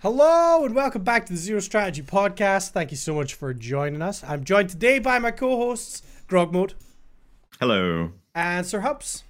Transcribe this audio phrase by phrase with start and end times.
[0.00, 2.70] Hello and welcome back to the Zero Strategy Podcast.
[2.70, 4.22] Thank you so much for joining us.
[4.22, 6.74] I'm joined today by my co-hosts Grog Mode
[7.58, 8.12] Hello.
[8.34, 9.24] and Sir Humps.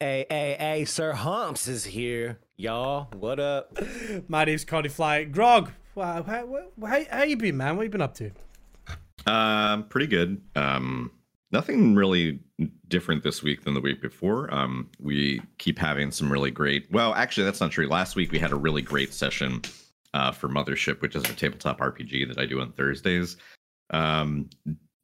[0.00, 3.08] Hey, hey, hey, Sir Humps is here, y'all.
[3.16, 3.78] What up?
[4.28, 5.24] My name's Condi Fly.
[5.24, 7.76] Grog, wow, how, how, how you been, man?
[7.76, 8.30] What you been up to?
[9.26, 10.42] Um, pretty good.
[10.54, 11.12] Um,
[11.52, 12.40] nothing really
[12.88, 14.52] different this week than the week before.
[14.52, 16.90] Um, we keep having some really great.
[16.90, 17.88] Well, actually, that's not true.
[17.88, 19.62] Last week we had a really great session
[20.14, 23.36] uh, for Mothership, which is a tabletop RPG that I do on Thursdays.
[23.90, 24.48] Um,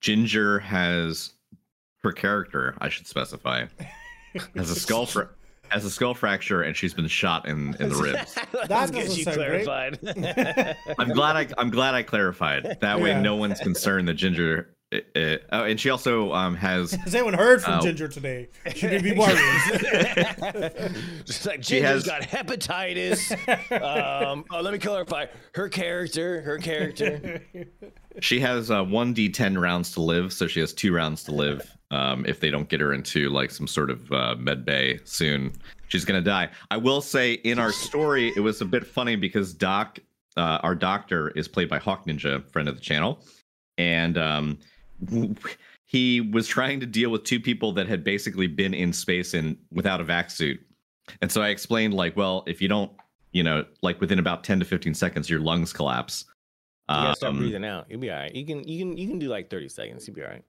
[0.00, 1.32] Ginger has
[2.02, 2.74] her character.
[2.80, 3.66] I should specify
[4.56, 5.28] has a skull fra-
[5.68, 8.34] has a skull fracture, and she's been shot in in the ribs.
[8.52, 9.98] That's doesn't good you clarified.
[10.98, 12.78] I'm glad I I'm glad I clarified.
[12.80, 13.20] That way, Yeah.
[13.20, 14.74] no one's concerned that Ginger.
[14.92, 17.82] Uh, uh, oh, and she also um, has Has anyone heard from Oh.
[17.82, 18.48] Ginger today?
[18.74, 19.38] Should we be worried?
[21.24, 23.32] Just like She Ginger's has- got hepatitis.
[23.82, 25.26] um, oh, let me clarify.
[25.54, 27.42] Her character, her character.
[28.20, 31.68] She has uh, one d10 rounds to live, so she has two rounds to live.
[31.90, 35.52] Um, if they don't get her into like some sort of uh, med bay soon,
[35.88, 36.48] she's gonna die.
[36.70, 39.98] I will say in our story, it was a bit funny because Doc,
[40.36, 43.20] uh, our doctor, is played by Hawk Ninja, friend of the channel,
[43.78, 44.58] and um,
[45.86, 49.56] he was trying to deal with two people that had basically been in space and
[49.70, 50.60] without a vac suit,
[51.20, 52.90] and so I explained like, well, if you don't,
[53.32, 56.24] you know, like within about 10 to 15 seconds, your lungs collapse.
[56.88, 57.86] You gotta start Um, breathing out.
[57.88, 58.34] You'll be all right.
[58.34, 60.06] You can, you can, you can do like 30 seconds.
[60.06, 60.44] You'll be all right.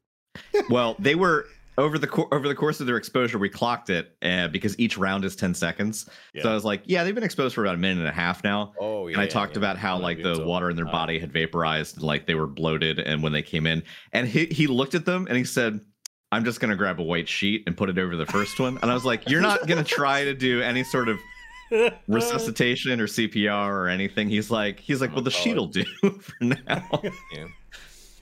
[0.69, 3.37] well, they were over the co- over the course of their exposure.
[3.37, 6.05] We clocked it uh, because each round is ten seconds.
[6.05, 6.47] So Yeah.
[6.49, 8.73] I was like, yeah, they've been exposed for about a minute and a half now.
[8.79, 9.13] Oh, yeah.
[9.13, 9.59] and I yeah, talked yeah.
[9.59, 12.35] about how like the so- water in their uh, body had vaporized, and like they
[12.35, 12.99] were bloated.
[12.99, 15.79] And when they came in, and he he looked at them and he said.
[16.31, 18.79] I'm just gonna grab a white sheet and put it over the first one.
[18.81, 21.19] And I was like, "You're not gonna try to do any sort of
[22.07, 26.33] resuscitation or CPR or anything." He's like, "He's like, well, the sheet will do for
[26.41, 27.01] now."
[27.31, 27.45] Yeah.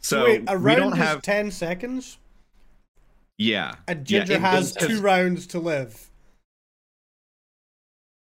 [0.02, 2.18] So Wait, a we don't is have, ten seconds,
[3.42, 3.76] yeah.
[3.88, 6.10] and Yeah, Ginger it- has it's- two rounds to live.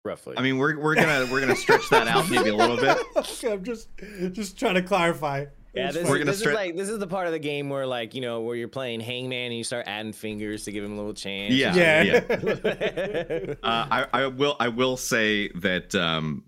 [0.04, 0.34] Roughly.
[0.38, 2.97] I mean, we're we're gonna we're gonna stretch that out maybe a little bit.
[3.16, 3.88] okay, I'm just
[4.31, 5.47] just trying to clarify.
[5.75, 6.09] yeah, this.
[6.09, 7.87] We're is, gonna this start- is like this is the part of the game where
[7.88, 10.93] like you know where you're playing Hangman and you start adding fingers to give him
[10.93, 11.54] a little chance.
[11.54, 12.21] Yeah, Yeah.
[13.65, 16.44] Uh, I I will I will say that um,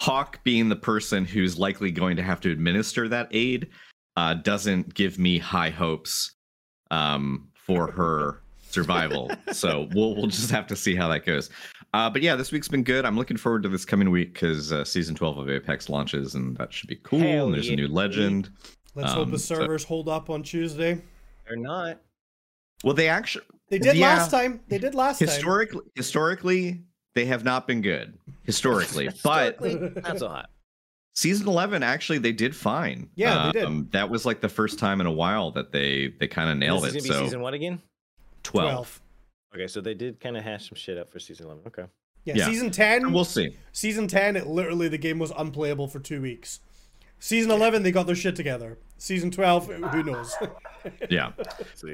[0.00, 3.68] Hawk being the person who's likely going to have to administer that aid
[4.16, 6.34] uh, doesn't give me high hopes
[6.90, 9.30] um, for her survival.
[9.52, 11.50] so we'll we'll just have to see how that goes.
[11.92, 13.04] Uh, but yeah, this week's been good.
[13.04, 16.56] I'm looking forward to this coming week because uh, season 12 of Apex launches, and
[16.56, 17.20] that should be cool.
[17.20, 17.74] Hell and there's yeah.
[17.74, 18.50] a new legend.
[18.96, 21.00] Let's hope Um, the so- servers hold up on Tuesday.
[21.48, 22.00] Or not.
[22.82, 24.08] Well, they actually They did Yeah.
[24.16, 24.60] last time.
[24.68, 25.28] They did last time.
[25.28, 26.82] historically historically
[27.14, 30.50] they have not been good historically but Historically, not so hot.
[31.14, 33.64] Season 11 actually they did fine Yeah, they did.
[33.64, 36.56] Um, that was like the first time in a while that they they kind of
[36.56, 37.80] nailed this is it gonna be so season what again?
[38.42, 39.00] 12,
[39.54, 41.62] Okay, so they did kind of hash some shit up for season 11.
[41.68, 41.84] Okay.
[42.24, 42.46] Yeah, Yeah.
[42.46, 43.12] season ten.
[43.12, 46.60] we'll see Season 10, it literally the game was unplayable for two weeks.
[47.20, 48.78] Season 11, they got their shit together.
[48.98, 50.34] Season 12, who knows?
[51.08, 51.32] yeah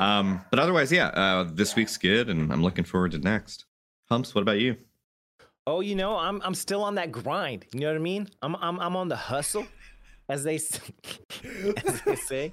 [0.01, 3.65] um but otherwise yeah uh this week's good and i'm looking forward to next
[4.09, 4.77] humps what about you
[5.67, 7.67] Oh, you know, I'm I'm still on that grind.
[7.73, 8.29] You know what I mean?
[8.43, 9.67] I'm I'm I'm on the hustle,
[10.29, 10.55] as they
[11.85, 12.53] as they say.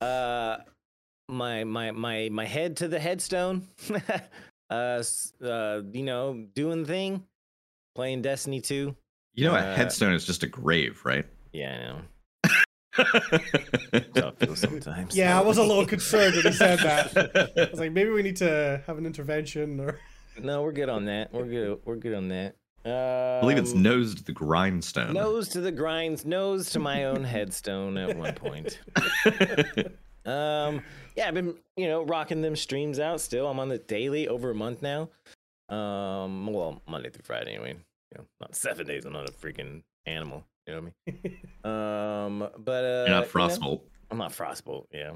[0.00, 0.58] Uh,
[1.28, 3.66] my my my my head to the headstone.
[4.70, 5.02] uh,
[5.44, 7.24] uh, you know, doing the thing,
[7.94, 8.94] playing Destiny 2.
[9.34, 12.00] you know a Uh, headstone is just a grave right Yeah, I know.
[14.16, 15.14] How it feels sometimes.
[15.16, 17.52] yeah, I was a little concerned when he said that.
[17.56, 19.98] I was like, maybe we need to have an intervention or.
[20.42, 21.32] No, we're good on that.
[21.32, 21.78] We're good.
[21.84, 22.56] We're good on that.
[22.84, 27.06] Uh, i believe it's nose to the grindstone nose to the grinds, nose to my
[27.06, 28.78] own headstone at one point.
[30.26, 30.82] Um,
[31.16, 33.20] yeah, I've been you know rocking them streams out.
[33.20, 35.08] Still, I'm on the daily over a month now.
[35.68, 37.76] Um, well, Monday through Friday anyway.
[38.12, 39.04] You know, not seven days.
[39.04, 40.44] I'm not a freaking animal.
[40.66, 41.38] You know what I mean?
[41.64, 43.80] Um, but uh, you're not you know, frostbolt
[44.10, 44.86] I'm not frostbolt.
[44.92, 45.14] Yeah.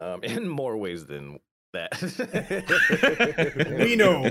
[0.00, 1.38] Um, in more ways than
[1.72, 1.92] that.
[3.80, 4.30] We know.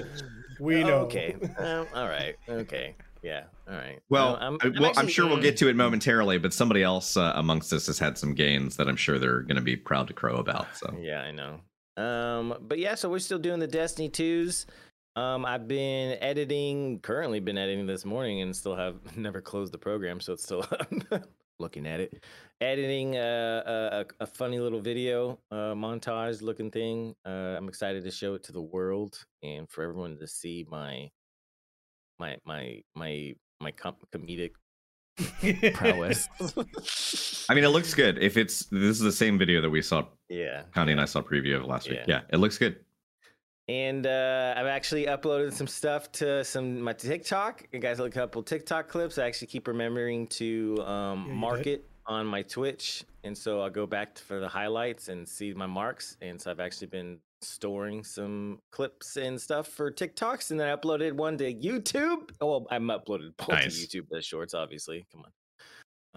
[0.60, 1.00] We know.
[1.02, 1.36] Okay.
[1.58, 2.36] Um, all right.
[2.50, 2.96] Okay.
[3.24, 3.44] Yeah.
[3.68, 4.00] All right.
[4.10, 6.84] Well, No, I'm, I- well, I'm actually- sure we'll get to it momentarily, but somebody
[6.84, 9.76] else uh, amongst us has had some gains that I'm sure they're going to be
[9.76, 10.68] proud to crow about.
[10.76, 11.60] So, Yeah, I know.
[12.02, 14.66] Um, but yeah, so we're still doing the Destiny twos.
[15.16, 19.80] Um, I've been editing, currently been editing this morning, and still have never closed the
[19.80, 20.64] program, so it's still
[21.60, 22.24] looking at it.
[22.62, 27.16] Editing a, a, a funny little video uh, montage looking thing.
[27.26, 31.10] Uh, I'm excited to show it to the world and for everyone to see my
[32.20, 34.52] my my my my com- comedic
[35.74, 36.28] prowess.
[37.50, 38.22] I mean, it looks good.
[38.22, 40.64] If it's this is the same video that we saw, yeah.
[40.74, 42.00] Connie and I saw preview of last week.
[42.08, 42.20] Yeah.
[42.20, 42.78] Yeah, it looks good.
[43.70, 47.68] And uh, I've actually uploaded some stuff to some my TikTok.
[47.74, 49.18] You guys look a couple TikTok clips.
[49.18, 51.80] I actually keep remembering to um, Yeah, mark did.
[51.80, 55.54] it on my Twitch, and so I'll go back to, for the highlights and see
[55.54, 56.16] my marks.
[56.22, 60.76] And so I've actually been storing some clips and stuff for TikToks, and then I
[60.76, 62.30] uploaded one to YouTube.
[62.40, 63.86] Oh, well, I'm uploaded both Nice.
[63.86, 64.08] to YouTube.
[64.10, 65.06] The shorts, obviously.
[65.12, 65.32] Come on.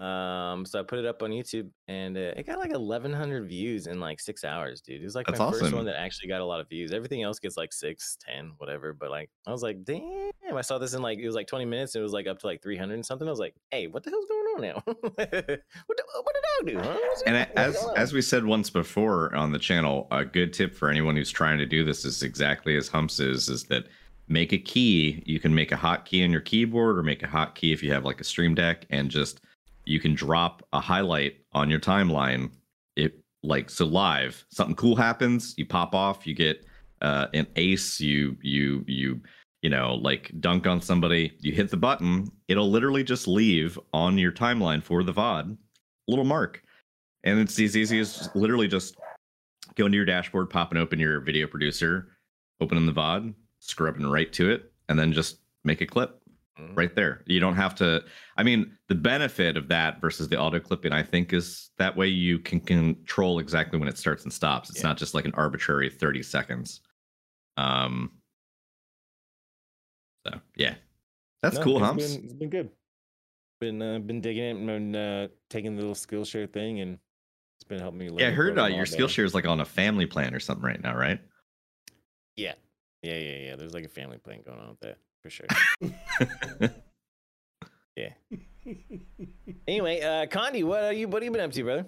[0.01, 3.85] Um, so I put it up on YouTube, and uh, it got like 1,100 views
[3.85, 4.99] in like six hours, dude.
[4.99, 6.91] It was like That's my first one that actually got a lot of views.
[6.91, 8.93] Everything else gets like six, ten, whatever.
[8.93, 10.31] But like, I was like, damn!
[10.55, 11.93] I saw this in like it was like 20 minutes.
[11.93, 13.27] And it was like up to like 300 and something.
[13.27, 14.81] I was like, hey, what the hell's going on now?
[14.85, 16.79] what, the, what did I do?
[16.79, 16.97] Huh?
[17.27, 21.15] And as as we said once before on the channel, a good tip for anyone
[21.15, 23.85] who's trying to do this is exactly as Humps is: is that
[24.27, 25.21] make a key.
[25.27, 28.03] You can make a hotkey on your keyboard, or make a hotkey if you have
[28.03, 29.41] like a Stream Deck, and just
[29.85, 32.51] you can drop a highlight on your timeline.
[32.95, 36.65] It like so live, something cool happens, you pop off, you get
[37.01, 39.19] uh, an ace, you you you
[39.61, 44.17] you know like dunk on somebody, you hit the button, it'll literally just leave on
[44.17, 45.57] your timeline for the VOD
[46.07, 46.61] little mark.
[47.23, 48.95] And it's as easy as literally just
[49.75, 52.09] go into your dashboard, popping open your video producer,
[52.59, 56.20] opening the VOD, scrubbing right to it, and then just make a clip
[56.61, 56.77] Mhm.
[56.77, 57.23] right there.
[57.25, 58.03] You don't have to.
[58.37, 62.07] I mean, the benefit of that versus the auto clipping, I think, is that way
[62.07, 64.69] you can control exactly when it starts and stops.
[64.69, 64.87] It's Yeah.
[64.87, 66.81] not just like an arbitrary 30 seconds.
[67.57, 68.21] Um.
[70.25, 70.75] So yeah,
[71.41, 72.15] that's No, cool, it's humps.
[72.15, 72.69] Been, it's been good.
[73.59, 76.97] Been uh, been digging it and been, uh, taking the little Skillshare thing, and
[77.57, 78.09] it's been helping me.
[78.17, 78.85] Yeah, I heard uh, your.
[78.85, 81.19] Skillshare is like on a family plan or something right now, right?
[82.35, 82.53] Yeah,
[83.03, 83.55] yeah, yeah, yeah.
[83.55, 85.47] There's like a family plan going on with that for sure.
[87.95, 88.09] yeah.
[89.67, 91.07] Anyway, uh, Condi, what are you?
[91.07, 91.85] What have you been up to, brother?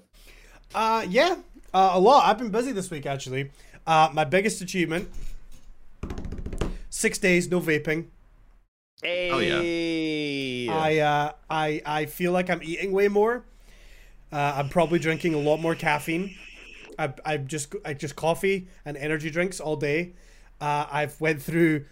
[0.74, 1.36] Uh, yeah,
[1.74, 2.26] uh, a lot.
[2.26, 3.52] I've been busy this week actually.
[3.86, 5.10] Uh, my biggest achievement:
[6.90, 8.08] six days no vaping.
[9.02, 9.30] Hey.
[9.32, 10.74] Oh, yeah.
[10.80, 13.44] I uh, I I feel like I'm eating way more.
[14.32, 16.36] Uh, I'm probably drinking a lot more caffeine.
[16.98, 20.14] I I just I just coffee and energy drinks all day.
[20.62, 21.86] Uh, I've went through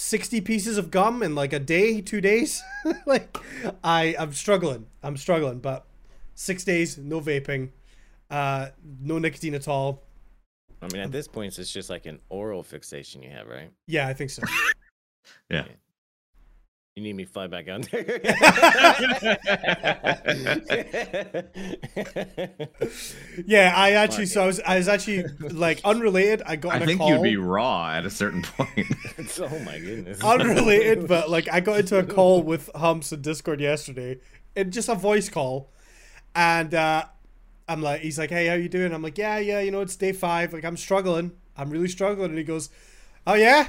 [0.00, 2.62] sixty pieces of gum in like a day, two days.
[3.06, 3.36] like
[3.84, 4.86] I I'm struggling.
[5.02, 5.86] I'm struggling, but
[6.34, 7.70] six days no vaping,
[8.30, 8.68] uh,
[9.00, 10.02] no nicotine at all.
[10.82, 13.70] I mean, at this point, it's just like an oral fixation you have, right?
[13.86, 14.42] Yeah, I think so.
[15.50, 15.64] Yeah.
[17.00, 17.88] You need me to fly back out.
[23.46, 26.42] Yeah, I actually so I was I was actually like unrelated.
[26.44, 27.10] I got I in a think call.
[27.10, 28.68] you'd be raw at a certain point.
[29.40, 30.22] oh my goodness.
[30.22, 34.18] unrelated, but like I got into a call with Humps in Discord yesterday,
[34.54, 35.72] and just a voice call,
[36.34, 37.04] and uh,
[37.68, 39.96] I'm like, he's like, "Hey, how you doing?" I'm like, "Yeah, yeah, you know, it's
[39.96, 40.52] day five.
[40.52, 41.32] Like, I'm struggling.
[41.56, 42.68] I'm really struggling." And he goes,
[43.26, 43.68] "Oh yeah."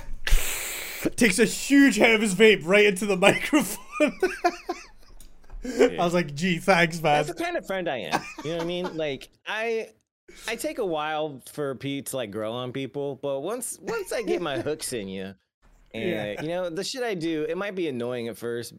[1.15, 4.13] Takes a huge hit of his vape right into the microphone.
[5.63, 8.21] I was like, "Gee, thanks, man." That's the kind of friend I am.
[8.43, 8.85] You know what I mean?
[8.97, 9.89] Like I
[10.47, 14.21] I take a while for Pete to like grow on people, but once once I
[14.23, 15.35] get my hooks in you,
[15.93, 16.41] and Yeah.
[16.41, 18.73] you know the shit I do, it might be annoying at first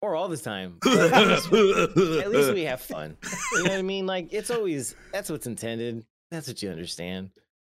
[0.00, 0.78] or all the time.
[0.84, 3.16] At, least, at least we have fun.
[3.52, 4.06] You know what I mean?
[4.06, 6.04] Like it's always that's what's intended.
[6.30, 7.30] That's what you understand.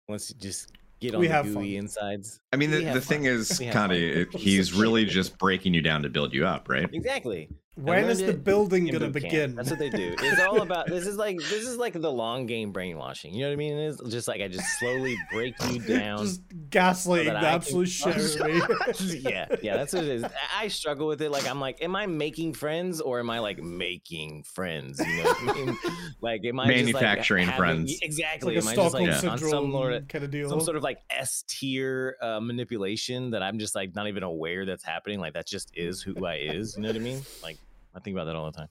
[0.08, 0.72] Once you just
[1.02, 1.84] get on We the have gooey fun.
[1.84, 2.40] insides.
[2.54, 5.74] I mean, We the, have the thing is, We have Connie, he's really just breaking
[5.74, 6.90] you down to build you up, right?
[6.94, 7.50] Exactly.
[7.82, 9.56] I when learned is the building gonna begin?
[9.56, 10.16] That's what they do.
[10.20, 13.34] It's all about this is like this is like the long game brainwashing.
[13.34, 13.78] You know what I mean?
[13.78, 16.20] It's just like I just slowly break you down.
[16.20, 19.18] Just gaslighting that the absolute shit out of me.
[19.20, 20.24] yeah, yeah, that's what it is.
[20.24, 20.30] I-
[20.62, 21.32] I struggle with it.
[21.32, 25.00] Like I'm like, am I making friends or am I like making friends?
[25.00, 25.78] You know what I mean?
[26.22, 28.00] Like, am I just, like, Manufacturing having- friends.
[28.02, 28.56] Exactly.
[28.58, 30.50] It's like a am I just like on some syndrome sort kind of deal.
[30.50, 34.66] some sort of like S tier uh, manipulation that I'm just like not even aware
[34.66, 35.20] that's happening.
[35.20, 36.76] Like that just is who I is.
[36.76, 37.22] You know what I mean?
[37.42, 37.58] Like
[37.96, 38.68] I think about that all the time.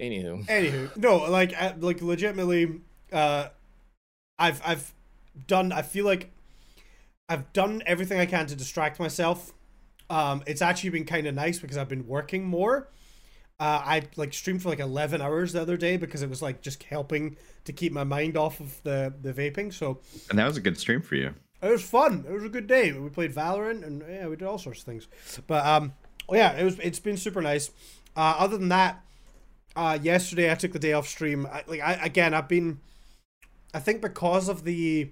[0.00, 2.80] Anywho, Anywho, no, like, like legitimately,
[3.12, 3.48] uh,
[4.38, 4.92] I've I've
[5.46, 5.70] done.
[5.70, 6.30] I feel like
[7.28, 9.52] I've done everything I can to distract myself.
[10.10, 12.88] Um, it's actually been kind of nice because I've been working more.
[13.60, 16.60] Uh, I like streamed for like eleven hours the other day because it was like
[16.60, 19.72] just helping to keep my mind off of the the vaping.
[19.72, 21.32] So And that was a good stream for you.
[21.62, 22.24] it was fun.
[22.28, 22.90] It was a good day.
[22.90, 25.06] We played Valorant and yeah, we did all sorts of things.
[25.46, 25.92] But um,
[26.28, 26.78] oh yeah, it was.
[26.80, 27.70] It's been super nice.
[28.16, 29.02] Uh, other than that,
[29.76, 31.46] uh, yesterday I took the day off stream.
[31.50, 32.80] I, like I again, I've been.
[33.72, 35.10] I think because of the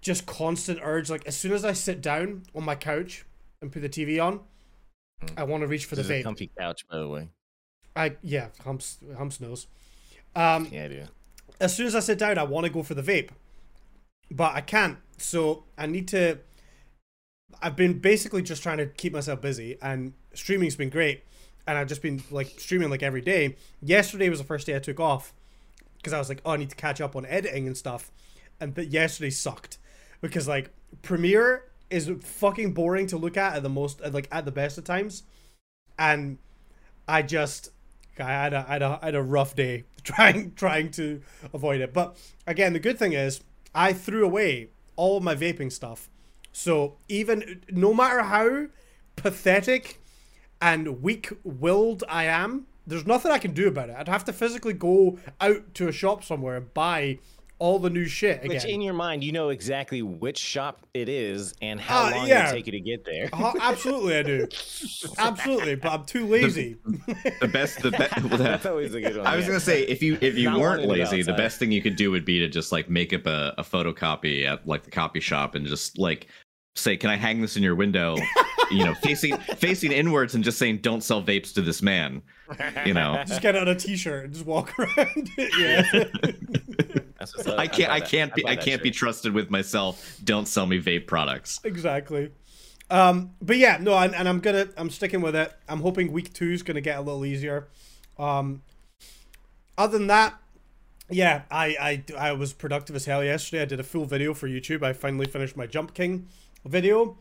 [0.00, 3.24] just constant urge, like as soon as I sit down on my couch
[3.60, 4.40] and put the TV on,
[5.36, 6.24] I want to reach for the This is a vape.
[6.24, 7.28] comfy couch, by the way.
[7.94, 9.66] I yeah, humps humps knows.
[10.34, 11.08] Um, Yeah, dude.
[11.60, 13.30] as soon as I sit down, I want to go for the vape,
[14.30, 14.98] but I can't.
[15.16, 16.38] So I need to.
[17.62, 21.24] I've been basically just trying to keep myself busy, and streaming's been great.
[21.66, 23.56] And I've just been like streaming like every day.
[23.82, 25.32] Yesterday was the first day I took off
[25.96, 28.12] because I was like, oh, I need to catch up on editing and stuff.
[28.60, 29.78] And yesterday sucked
[30.20, 30.70] because like
[31.02, 34.84] Premiere is fucking boring to look at at the most, like at the best of
[34.84, 35.24] times,
[35.98, 36.38] and
[37.08, 37.70] I just
[38.18, 41.20] I had a, I had a, I had a rough day trying trying to
[41.52, 41.92] avoid it.
[41.92, 43.40] But again, the good thing is
[43.74, 46.08] I threw away all my vaping stuff.
[46.56, 48.68] So even no matter how
[49.14, 50.00] pathetic
[50.62, 53.96] and weak-willed I am, there's nothing I can do about it.
[53.98, 57.18] I'd have to physically go out to a shop somewhere and buy
[57.58, 58.48] all the new shit again.
[58.48, 62.26] Which in your mind, you know exactly which shop it is and how Uh, long
[62.28, 62.48] yeah.
[62.48, 63.28] it take you to get there.
[63.34, 64.48] Uh, absolutely, I do.
[65.18, 66.76] Absolutely, but I'm too lazy.
[67.40, 68.14] The best, the best.
[68.30, 69.26] That's always a good one.
[69.26, 69.48] I was yeah.
[69.50, 71.70] gonna say if you if you Not weren't wanting to go lazy, the best thing
[71.70, 74.84] you could do would be to just like make up a, a photocopy at like
[74.84, 76.28] the copy shop and just like
[76.78, 78.16] say, "Can I hang this in your window?"
[78.70, 82.22] you know, facing facing inwards and just saying, "Don't sell vapes to this man."
[82.84, 85.30] You know, just get on a t-shirt and just walk around.
[85.36, 85.82] yeah.
[87.18, 87.48] That's what's.
[87.48, 90.20] I can't buy I can't be buy I can't be trusted with myself.
[90.24, 91.60] Don't sell me vape products.
[91.64, 92.32] exactly.
[92.88, 95.52] Um, but yeah, no, and, and I'm gonna I'm sticking with it.
[95.68, 97.68] I'm hoping week two is gonna get a little easier.
[98.18, 98.62] Um,
[99.76, 100.34] other than that,
[101.10, 103.62] yeah, I, I I was productive as hell yesterday.
[103.62, 104.82] I did a full video for YouTube.
[104.84, 106.28] I finally finished my Jump King
[106.68, 107.18] video,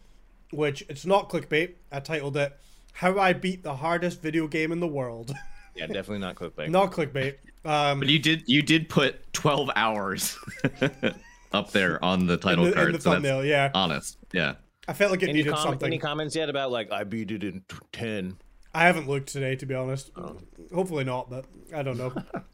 [0.52, 1.74] which it's not clickbait.
[1.92, 2.58] I titled it
[2.94, 5.34] "How I Beat the Hardest Video Game in the World."
[5.76, 6.70] Yeah, definitely not clickbait.
[6.70, 7.36] not clickbait.
[7.66, 10.38] Um, But you did you did put 12 hours
[11.52, 12.88] up there on the in title the, card.
[12.88, 13.72] in the so that's thumbnail, yeah.
[13.74, 14.18] honest.
[14.32, 14.56] Yeah.
[14.88, 15.88] I felt like it Any, needed com- something.
[15.88, 18.38] any comments yet about like I beat it in ten?
[18.74, 20.12] I haven't looked today, to be honest.
[20.16, 20.38] Oh.
[20.74, 22.14] Hopefully not, but I don't know.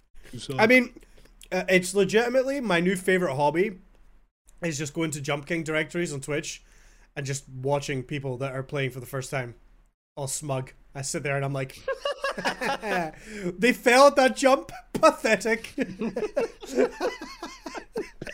[0.57, 0.93] I mean,
[1.51, 3.79] uh, it's legitimately my new favorite hobby
[4.63, 6.63] is just going to Jump King directories on Twitch
[7.15, 9.55] and just watching people that are playing for the first time.
[10.15, 10.73] All smug.
[10.93, 11.79] I sit there and I'm like,
[13.57, 14.71] they failed that jump.
[14.93, 15.73] Pathetic.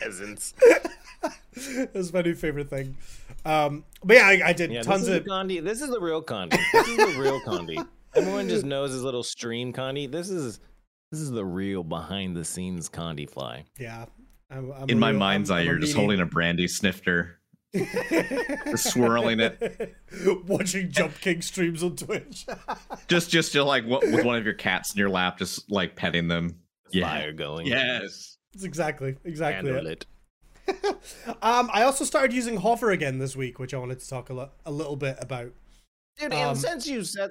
[0.00, 0.54] Peasants.
[1.92, 2.96] That's my new favorite thing.
[3.44, 5.24] Um, but yeah, I, I did Yeah, tons this is of.
[5.24, 5.62] the Condi.
[5.62, 6.58] This is the real Condi.
[6.72, 7.84] This is the real Condi.
[8.14, 10.10] Everyone just knows his little stream Condi.
[10.10, 10.60] This is
[11.10, 13.64] this is the real behind the scenes Condi fly.
[13.78, 14.06] Yeah.
[14.50, 17.24] I'm, I'm In a my mind's I'm- eye, I'm you're just holding a brandy snifter,
[17.24, 17.37] just
[18.76, 19.94] swirling it.
[20.46, 22.46] Watching Jump King streams on Twitch.
[23.08, 25.96] Just just to like what with one of your cats in your lap, just like
[25.96, 26.58] petting them.
[26.90, 27.08] Yeah.
[27.08, 27.66] Fire going.
[27.66, 28.36] Yes.
[28.52, 30.06] That's exactly exactly Handle it.
[30.66, 30.96] it.
[31.42, 34.34] Um, I also started using Hover again this week, which I wanted to talk a,
[34.34, 35.50] lo- a little bit about.
[36.18, 37.30] Dude, Um, and since you said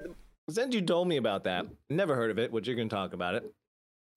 [0.50, 3.34] since you told me about that, never heard of it, which you're gonna talk about
[3.36, 3.44] it.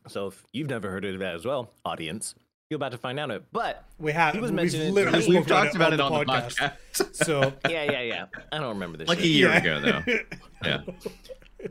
[0.08, 2.34] So if you've never heard of that as well, audience,
[2.72, 3.44] you're about to find out it.
[3.52, 6.12] But We have He was we've mentioning literally We've We've spoken talked about it on
[6.14, 8.26] the podcast, So yeah, yeah, yeah.
[8.52, 9.58] I don't remember this like a year Yeah.
[9.58, 10.18] ago, though.
[10.66, 10.82] Yeah.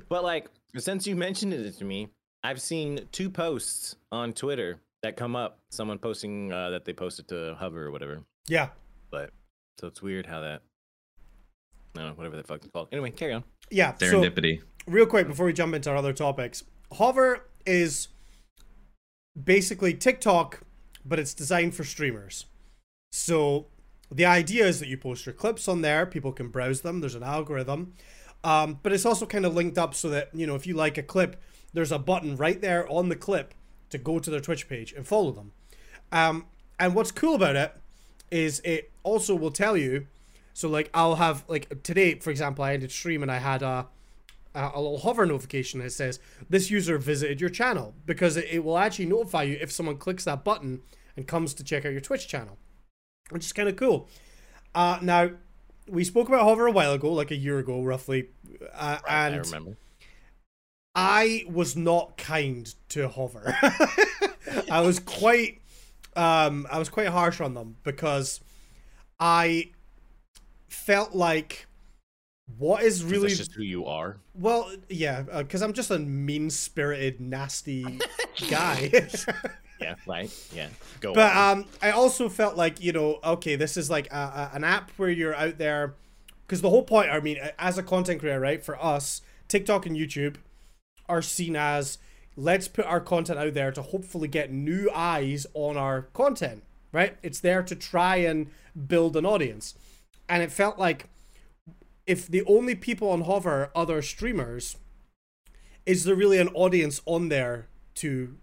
[0.08, 2.08] But like since you mentioned it to me,
[2.44, 5.58] I've seen two posts on Twitter that come up.
[5.70, 8.20] Someone posting uh, that they posted to Hover or whatever.
[8.46, 8.68] yeah,
[9.10, 9.30] But
[9.80, 10.62] so it's weird how that.
[11.96, 12.88] No, don't whatever the fuck it's called.
[12.92, 13.42] Anyway, carry on.
[13.70, 13.94] yeah.
[13.98, 14.60] So Serendipity.
[14.86, 18.08] real quick before we jump into our other topics, Hover is
[19.42, 20.60] basically TikTok,
[21.04, 22.46] but it's designed for streamers.
[23.12, 23.66] So
[24.10, 27.00] the idea is that you post your clips on there, people can browse them.
[27.00, 27.94] There's an algorithm,
[28.44, 30.98] um, but it's also kind of linked up so that you know if you like
[30.98, 31.40] a clip,
[31.72, 33.54] there's a button right there on the clip
[33.90, 35.52] to go to their Twitch page and follow them.
[36.12, 36.46] Um,
[36.78, 37.74] and what's cool about it
[38.30, 40.06] is it also will tell you.
[40.54, 43.66] So like I'll have like today, for example, I ended stream and I had a
[43.66, 43.86] a,
[44.54, 48.78] a little hover notification that says this user visited your channel because it, it will
[48.78, 50.80] actually notify you if someone clicks that button
[51.16, 52.58] and comes to check out your Twitch channel,
[53.30, 54.08] which is kind of cool.
[54.74, 55.30] Uh, now
[55.88, 58.28] we spoke about hover a while ago, like a year ago, roughly,
[58.74, 59.76] uh, and I remember.
[60.94, 63.56] I was not kind to Hover.
[64.70, 65.60] I was quite
[66.16, 68.40] um I was quite harsh on them because
[69.20, 69.70] I
[70.68, 71.66] felt like
[72.58, 74.16] what is 'Cause really That's just who you are.
[74.34, 77.84] well yeah because i'm just a mean-spirited nasty
[78.50, 78.90] guy
[79.80, 80.30] Yeah, right.
[80.54, 80.68] Yeah.
[81.00, 81.58] Go but on.
[81.60, 84.90] um i also felt like you know okay this is like a, a, an app
[84.98, 85.94] where you're out there
[86.46, 89.96] because the whole point i mean as a content creator right for us tiktok and
[89.96, 90.36] youtube
[91.08, 91.98] are seen as
[92.36, 97.16] let's put our content out there to hopefully get new eyes on our content right
[97.22, 98.48] it's there to try and
[98.86, 99.74] build an audience
[100.28, 101.08] and it felt like
[102.10, 104.76] if the only people on Hover are other streamers,
[105.86, 108.36] is there really an audience on there to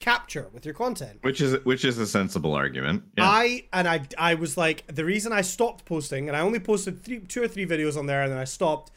[0.00, 1.18] capture with your content?
[1.20, 3.04] Which is which is a sensible argument.
[3.18, 3.24] Yeah.
[3.28, 7.04] I and I I was like the reason I stopped posting and I only posted
[7.04, 8.90] three two or three videos on there and then I stopped.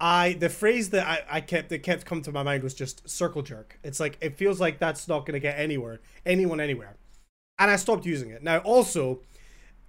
[0.00, 3.06] I the phrase that I, I kept that kept coming to my mind was just
[3.06, 3.78] circle jerk.
[3.84, 6.96] It's like it feels like that's not gonna get anywhere, anyone anywhere.
[7.58, 8.42] And I stopped using it.
[8.42, 9.20] Now also,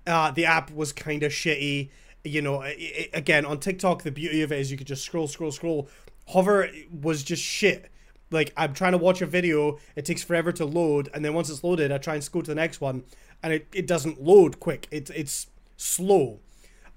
[0.05, 1.91] uh, the app was kind of shitty.
[2.23, 5.03] You know, i i again on TikTok, the beauty of it is you could just
[5.03, 5.89] scroll, scroll, scroll.
[6.27, 7.91] Hover was just shit
[8.33, 11.49] like I'm trying to watch a video, it takes forever to load, and then once
[11.49, 13.03] it's loaded, I try and go to the next one,
[13.41, 14.87] and it, it doesn't load quick.
[14.91, 16.39] It's it's slow,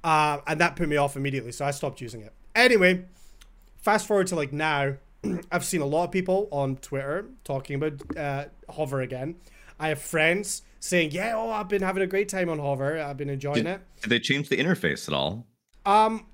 [0.02, 2.33] uh, and that put me off immediately, so I stopped using it.
[2.54, 3.04] Anyway,
[3.76, 4.95] fast forward to like now,
[5.52, 9.37] I've seen a lot of people on Twitter talking about uh, Hover again.
[9.78, 12.99] I have friends saying, "Yeah, oh, I've been having a great time on Hover.
[12.99, 15.47] I've been enjoying did, it." Did they change the interface at all?
[15.85, 16.26] Um,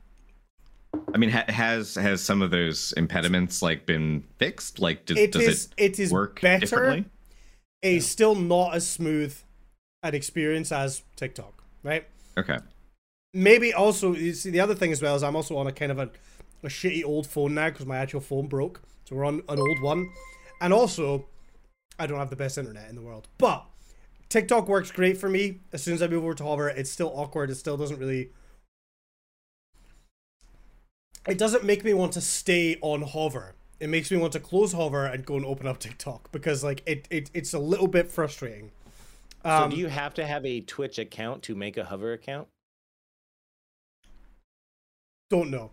[1.15, 4.79] I mean, ha- has has some of those impediments like been fixed?
[4.79, 6.61] Like, does, it does is it it is work better.
[6.61, 7.05] differently?
[7.83, 9.37] It is still not as smooth
[10.03, 12.07] an experience as TikTok, right?
[12.39, 12.59] Okay.
[13.35, 15.91] Maybe also you see the other thing as well is I'm also on a kind
[15.91, 16.11] of a,
[16.63, 19.81] a shitty old phone now because my actual phone broke, so we're on an old
[19.81, 20.11] one,
[20.61, 21.27] and also
[21.99, 23.65] I don't have the best internet in the world, but
[24.33, 25.61] TikTok works great for me.
[25.75, 27.51] As soon as I move over to Hover, it's still awkward.
[27.51, 28.31] It still doesn't really.
[31.29, 33.55] It doesn't make me want to stay on Hover.
[33.79, 36.83] It makes me want to close Hover and go and open up TikTok because like
[36.87, 38.71] it, it it's a little bit frustrating.
[39.45, 42.49] so Um, do you have to have a Twitch account to make a Hover account?
[45.29, 45.73] don't know.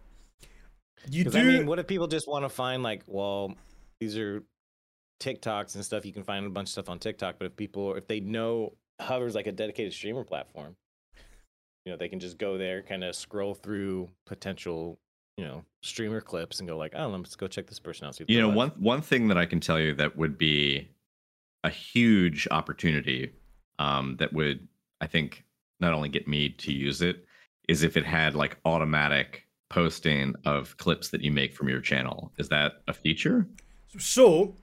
[1.10, 1.38] You do.
[1.38, 3.56] I mean, what if people just want to find like, well,
[4.02, 4.44] these are
[5.20, 6.06] TikToks and stuff.
[6.06, 8.74] You can find a bunch of stuff on TikTok, but if people, if they know
[9.00, 10.76] Hover's like a dedicated streamer platform,
[11.86, 15.00] you know, they can just go there, kind of scroll through potential,
[15.38, 18.16] you know, streamer clips and go like, oh, let's go check this person out.
[18.16, 20.90] see You know, like." one one thing that I can tell you that would be
[21.64, 23.34] a huge opportunity
[23.80, 24.68] um, that would,
[25.02, 25.46] I think,
[25.80, 27.26] not only get me to use it,
[27.68, 32.32] is if it had like automatic posting of clips that you make from your channel.
[32.38, 33.48] Is that a feature?
[33.98, 34.56] So,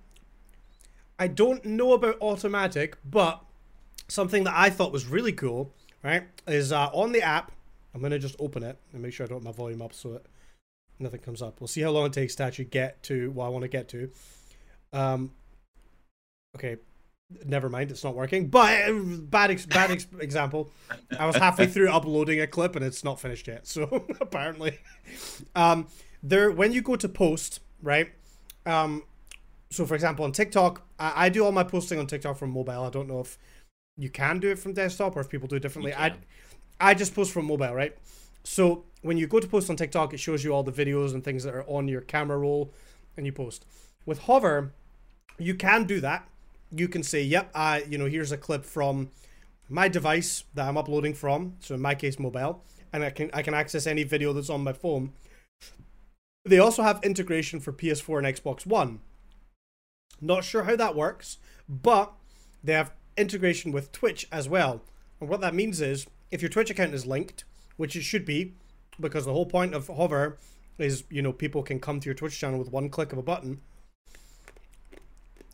[1.19, 3.43] I don't know about automatic, but
[4.09, 7.53] something that I thought was really cool, right, is uh, on the app.
[7.95, 10.13] I'm gonna just open it and make sure I don't have my volume up so
[10.13, 10.27] that
[10.99, 11.61] nothing comes up.
[11.61, 13.89] We'll see how long it takes to actually get to what I want to get
[13.89, 14.11] to.
[14.93, 15.31] Um,
[16.57, 16.77] okay,
[17.45, 18.49] never mind, it's not working.
[18.49, 20.71] But uh, bad, ex- bad ex- example.
[21.19, 23.67] I was halfway through uploading a clip and it's not finished yet.
[23.67, 24.79] So apparently,
[25.55, 25.87] um,
[26.23, 28.13] there when you go to post, right?
[28.65, 29.05] Um,
[29.71, 32.85] so for example, on TikTok, I, I do all my posting on TikTok from mobile.
[32.85, 33.39] I don't know if
[33.97, 35.95] you can do it from desktop or if people do it differently.
[35.95, 36.15] I.
[36.81, 37.97] I just post from mobile, right?
[38.45, 41.25] So when you go to post on TikTok, it shows you all the videos and
[41.25, 42.73] things that are on your camera roll,
[43.17, 43.65] and you post.
[44.05, 44.73] With Hover,
[45.39, 46.29] you can do that.
[46.71, 49.11] You can say, "Yep, I, you know, here's a clip from
[49.69, 53.43] my device that I'm uploading from." So in my case, mobile, and I can I
[53.43, 55.13] can access any video that's on my phone.
[56.45, 59.01] They also have integration for PS4 and Xbox One.
[60.21, 62.13] Not sure how that works, but
[62.63, 64.83] they have integration with Twitch as well.
[65.21, 67.45] And what that means is if your Twitch account is linked,
[67.77, 68.55] which it should be,
[68.99, 70.39] because the whole point of Hover
[70.79, 73.23] is, you know, people can come to your Twitch channel with one click of a
[73.23, 73.61] button.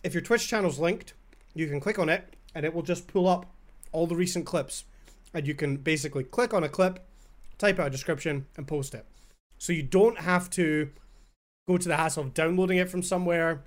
[0.03, 1.15] If your Twitch channel's linked,
[1.55, 3.47] you can click on it and it will just pull up
[3.93, 4.85] all the recent clips.
[5.35, 7.07] And you can basically click on a clip,
[7.59, 9.07] type out a description, and post it.
[9.59, 10.91] So you don't have to
[11.69, 13.65] go to the hassle of downloading it from somewhere,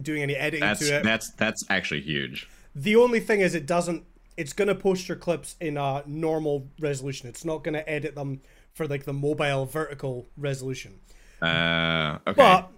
[0.00, 1.04] doing any editing That's to it.
[1.04, 2.48] that's that's actually huge.
[2.74, 4.04] The only thing is, it doesn't.
[4.36, 7.28] It's gonna post your clips in a normal resolution.
[7.28, 8.40] It's not gonna edit them
[8.72, 10.98] for like the mobile vertical resolution.
[11.40, 12.34] Uh, okay.
[12.36, 12.70] But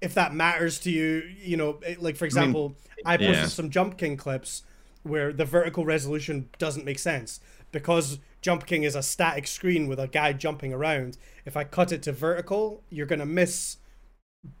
[0.00, 3.46] if that matters to you, you know, like for example, I, posted yeah.
[3.46, 4.62] some Jump King clips
[5.02, 7.40] where the vertical resolution doesn't make sense
[7.72, 11.18] because Jump King is a static screen with a guy jumping around.
[11.44, 13.78] If I cut it to vertical, you're gonna miss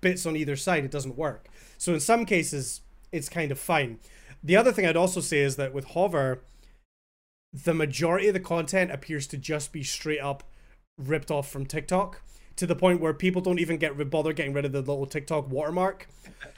[0.00, 0.84] bits on either side.
[0.84, 1.48] It doesn't work.
[1.78, 3.98] So in some cases, it's kind of fine.
[4.42, 6.42] The other thing I'd also say is that with Hover,
[7.52, 10.42] the majority of the content appears to just be straight up
[10.98, 12.22] ripped off from TikTok
[12.56, 15.50] to the point where people don't even get bother getting rid of the little TikTok
[15.50, 16.08] watermark.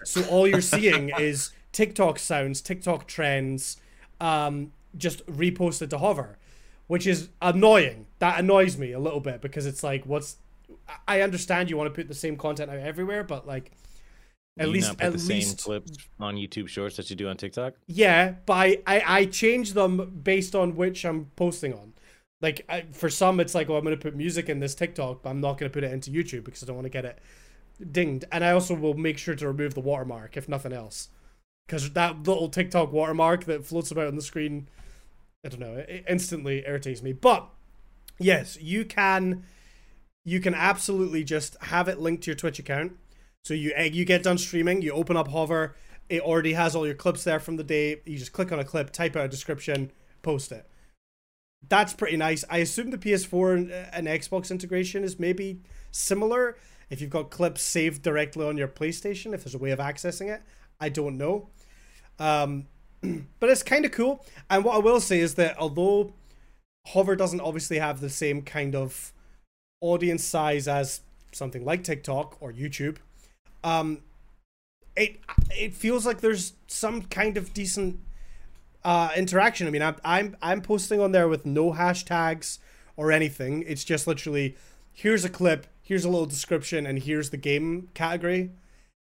[0.05, 3.79] So all you're seeing is TikTok sounds, TikTok trends,
[4.21, 6.39] um, just reposted to Hover,
[6.87, 8.07] which is annoying.
[8.19, 10.37] That annoys me a little bit because it's like, what's
[11.09, 13.73] I understand you want to put the same content out everywhere, but like
[14.59, 17.37] at You least at the same least clips on YouTube Shorts that you do on
[17.37, 17.75] TikTok.
[17.87, 21.93] yeah, but I, I, I change them based on which I'm posting on.
[22.41, 25.23] Like I, for some, it's like, oh, I'm going to put music in this TikTok,
[25.23, 27.05] but I'm not going to put it into YouTube because I don't want to get
[27.05, 27.19] it
[27.91, 28.27] dinged.
[28.31, 31.09] And I also will make sure to remove the watermark if nothing else,
[31.67, 34.69] because that little TikTok watermark that floats about on the screen,
[35.45, 37.13] I don't know, it instantly irritates me.
[37.13, 37.49] But
[38.19, 39.45] yes, you can,
[40.25, 42.97] you can absolutely just have it linked to your Twitch account.
[43.45, 45.77] So you eh, you get done streaming, you open up Hover,
[46.09, 48.01] it already has all your clips there from the day.
[48.05, 49.91] You just click on a clip, type out a description,
[50.23, 50.67] post it.
[51.69, 52.45] That's pretty nice.
[52.51, 55.61] I assume the PS4 and, and Xbox integration is maybe
[55.91, 56.57] similar.
[56.91, 60.33] If you've got clips saved directly on your PlayStation, if there's a way of accessing
[60.33, 60.43] it,
[60.79, 61.49] I don't know.
[62.19, 62.67] Um,
[63.41, 64.25] but it's kind of cool.
[64.51, 66.13] And what I will say is that although
[66.89, 69.14] Hover doesn't obviously have the same kind of
[69.81, 71.01] audience size as
[71.33, 72.97] something like TikTok or YouTube,
[73.63, 74.01] um,
[74.97, 77.99] it it feels like there's some kind of decent
[78.85, 79.67] uh, interaction.
[79.67, 82.59] I mean, I'm I'm I'm posting on there with no hashtags
[82.97, 83.65] or anything.
[83.67, 84.57] It's just literally
[84.93, 88.51] here's a clip, here's a little description, and here's the game category.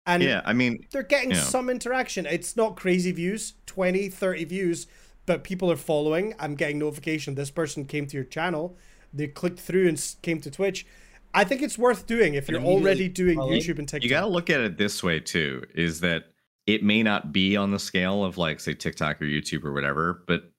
[0.06, 1.40] And yeah, I mean, they're getting yeah.
[1.40, 2.26] some interaction.
[2.26, 4.86] It's not crazy views, 20, 30 views,
[5.26, 6.34] but people are following.
[6.38, 8.76] I'm getting notification this person came to your channel.
[9.16, 10.86] They clicked through and came to Twitch.
[11.34, 13.60] I think it's worth doing if you're immediately already doing following?
[13.60, 14.04] YouTube and TikTok.
[14.04, 16.24] you got to look at it this way too is that
[16.66, 20.24] it may not be on the scale of like say TikTok or YouTube or whatever,
[20.26, 20.50] but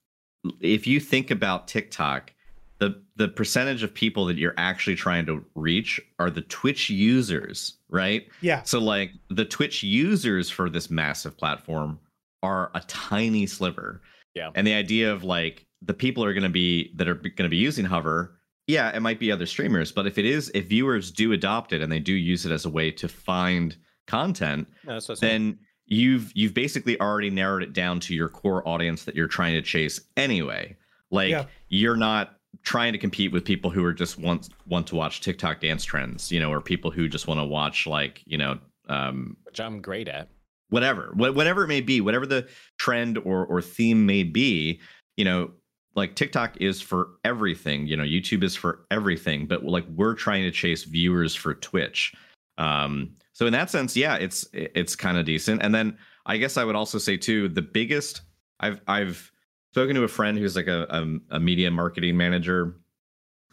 [0.61, 2.31] if you think about TikTok,
[2.79, 7.77] the the percentage of people that you're actually trying to reach are the Twitch users,
[7.89, 8.27] right?
[8.41, 8.61] yeah.
[8.63, 11.99] So like the Twitch users for this massive platform
[12.43, 14.01] are a tiny sliver.
[14.35, 14.51] Yeah.
[14.53, 17.49] And the idea of like the people are going to be that are going to
[17.49, 18.37] be using Hover,
[18.67, 21.82] yeah, it might be other streamers, but if it is if viewers do adopt it
[21.82, 23.75] and they do use it as a way to find
[24.08, 25.41] content, No, that's what I'm saying.
[25.49, 29.53] then you've you've basically already narrowed it down to your core audience that you're trying
[29.53, 30.75] to chase anyway.
[31.12, 31.45] Like Yeah.
[31.69, 35.62] you're not trying to compete with people who are just want want to watch TikTok
[35.62, 39.38] dance trends, you know, or people who just want to watch like, you know, um
[39.43, 40.27] which I'm great at.
[40.69, 44.80] whatever whatever it may be whatever the trend or or theme may be
[45.17, 45.51] you know
[45.97, 50.43] like tiktok is for everything you know youtube is for everything but like we're trying
[50.43, 52.13] to chase viewers for twitch.
[52.57, 55.62] Um so in that sense yeah it's it's kind of decent.
[55.62, 58.21] And then i guess i would also say too the biggest
[58.62, 59.31] i've i've
[59.73, 62.77] spoken to a friend who's like a, a, a media marketing manager.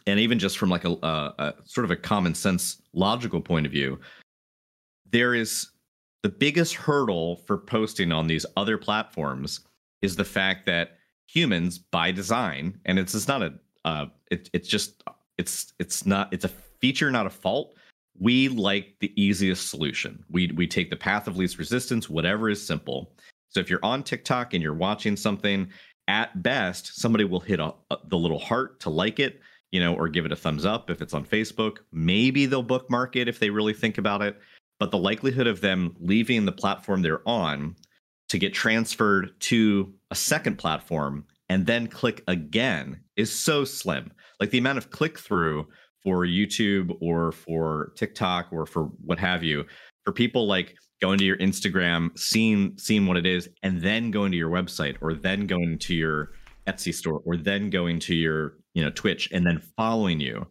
[0.07, 3.65] And even just from like a, a, a sort of a common sense logical point
[3.65, 3.99] of view
[5.11, 5.69] there is
[6.23, 9.61] the biggest hurdle for posting on these other platforms
[10.01, 10.94] is the fact that
[11.27, 15.03] humans by design and it's it's not a uh it, it's just
[15.37, 17.75] it's it's not it's a feature not a fault.
[18.17, 20.23] We like the easiest solution.
[20.29, 23.13] We we take the path of least resistance whatever is simple.
[23.49, 25.69] So if you're on tiktok and you're watching something
[26.07, 29.95] at best somebody will hit a, a- the little heart to like it you know
[29.95, 31.77] or give it a thumbs up if it's on facebook.
[31.91, 34.39] Maybe they'll bookmark it if they really think about it
[34.79, 37.75] but the likelihood of them leaving the platform they're on
[38.29, 44.11] to get transferred to a second platform and then click again is so slim.
[44.39, 45.67] Like the amount of click through
[46.03, 49.65] for YouTube or for TikTok or for what have you,
[50.03, 54.31] for people like going to your Instagram, seeing seeing what it is, and then going
[54.31, 56.31] to your website or then going to your
[56.67, 60.45] Etsy store or then going to your you know Twitch and then following you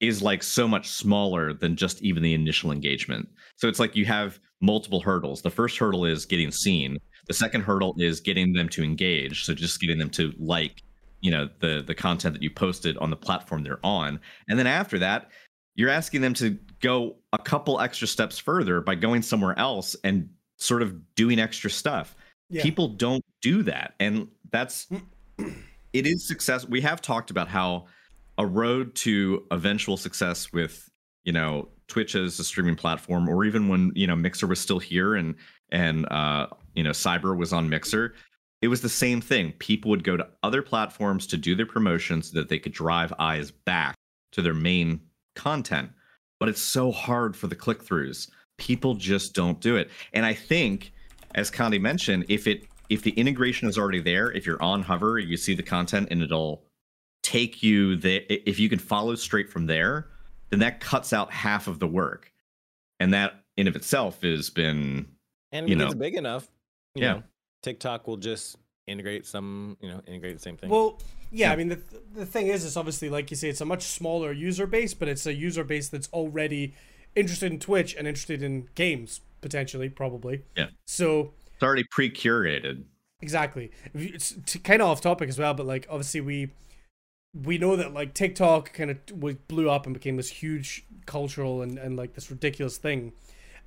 [0.00, 3.28] is like so much smaller than just even the initial engagement.
[3.56, 5.42] So it's like you have multiple hurdles.
[5.42, 6.98] The first hurdle is getting seen.
[7.26, 9.44] The second hurdle is getting them to engage.
[9.44, 10.82] So just getting them to like,
[11.20, 14.20] you know, the the content that you posted on the platform they're on.
[14.48, 15.30] And then after that,
[15.74, 20.28] you're asking them to go a couple extra steps further by going somewhere else and
[20.56, 22.16] sort of doing extra stuff.
[22.48, 22.62] Yeah.
[22.62, 23.94] People don't do that.
[24.00, 25.02] And that's mm.
[25.92, 26.66] it is success.
[26.66, 27.86] We have talked about how
[28.38, 30.88] a road to eventual success with
[31.24, 34.78] you know Twitch as a streaming platform, or even when you know Mixer was still
[34.78, 35.34] here and
[35.70, 38.14] and uh, you know Cyber was on Mixer,
[38.62, 39.52] it was the same thing.
[39.58, 43.12] People would go to other platforms to do their promotions so that they could drive
[43.18, 43.94] eyes back
[44.32, 45.00] to their main
[45.34, 45.90] content.
[46.40, 48.30] But it's so hard for the click throughs.
[48.58, 49.90] People just don't do it.
[50.12, 50.92] And I think,
[51.34, 55.18] as Condi mentioned, if it if the integration is already there, if you're on Hover,
[55.18, 56.64] you see the content and it'll
[57.22, 58.22] take you there.
[58.28, 60.08] If you can follow straight from there,
[60.50, 62.32] then that cuts out half of the work.
[63.00, 65.06] And that in of itself has been
[65.52, 65.84] And if you it know.
[65.86, 66.48] gets big enough,
[66.94, 67.12] you Yeah.
[67.14, 67.22] know,
[67.62, 68.56] TikTok will just
[68.86, 70.70] integrate some, you know, integrate the same thing.
[70.70, 71.52] Well, yeah, Yeah.
[71.52, 71.80] I mean the
[72.14, 75.08] the thing is, it's obviously like you say, it's a much smaller user base, but
[75.08, 76.74] it's a user base that's already
[77.14, 80.42] interested in Twitch and interested in games potentially, probably.
[80.56, 80.68] Yeah.
[80.86, 82.84] So it's already pre-curated.
[83.20, 86.50] exactly, it's kind of off topic as well, but like obviously we
[87.44, 91.78] we know that like TikTok kind of blew up and became this huge cultural and,
[91.78, 93.12] and like this ridiculous thing.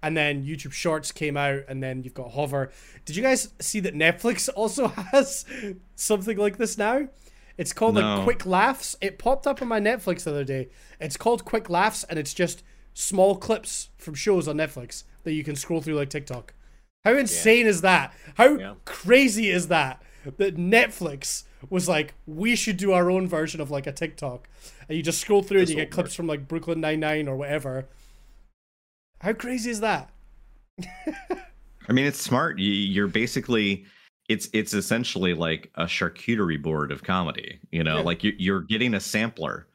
[0.01, 2.71] And then YouTube Shorts came out, and then you've got Hover.
[3.03, 5.45] Did you guys see that Netflix also has
[5.95, 7.09] something like this now?
[7.57, 8.15] It's called No.
[8.15, 8.95] like Quick Laughs.
[9.01, 10.69] It popped up on my Netflix the other day.
[11.01, 15.43] It's called Quick Laughs, and it's just small clips from shows on Netflix that you
[15.43, 16.53] can scroll through like TikTok.
[17.03, 18.13] How insane is that?
[18.35, 18.75] How Yeah.
[18.85, 20.01] crazy is that?
[20.37, 24.47] That Netflix was like, we should do our own version of like a TikTok,
[24.87, 26.15] and you just scroll through and you get clips work.
[26.15, 27.85] from like Brooklyn Nine Nine or whatever.
[29.21, 30.09] How crazy is that?
[31.87, 32.59] I mean, it's smart.
[32.59, 33.85] You, you're basically
[34.29, 37.59] it's it's essentially like a charcuterie board of comedy.
[37.71, 38.03] You know, Yeah.
[38.03, 39.67] like you, you're getting a sampler.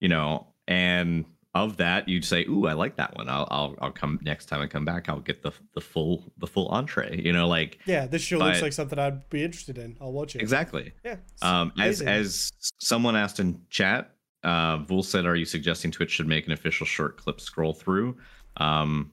[0.00, 3.28] You know, and of that, you'd say, "Ooh, I like that one.
[3.28, 5.08] I'll I'll I'll come next time I come back.
[5.08, 8.62] I'll get the the full the full entree." You know, like Yeah, this show looks
[8.62, 9.96] like something I'd be interested in.
[10.00, 10.42] I'll watch it.
[10.42, 10.92] exactly.
[11.04, 11.16] Yeah.
[11.42, 12.08] Um, as amazing.
[12.08, 16.52] as someone asked in chat, uh, Vul said, "Are you suggesting Twitch should make an
[16.52, 18.16] official short clip scroll through?"
[18.58, 19.10] Um,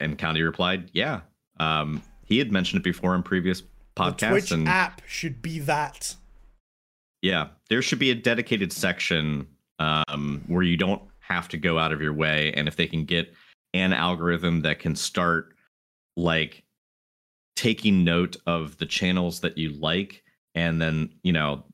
[0.00, 1.20] and Condi replied, "Yeah."
[1.60, 5.58] Um, he had mentioned it before in previous the podcasts, Twitch and app should be
[5.60, 6.16] that.
[7.22, 9.46] yeah, there should be a dedicated section
[9.78, 13.04] um, where you don't have to go out of your way, and if they can
[13.04, 13.32] get
[13.74, 15.54] an algorithm that can start
[16.16, 16.62] like
[17.56, 20.22] taking note of the channels that you like,
[20.54, 21.64] and then you know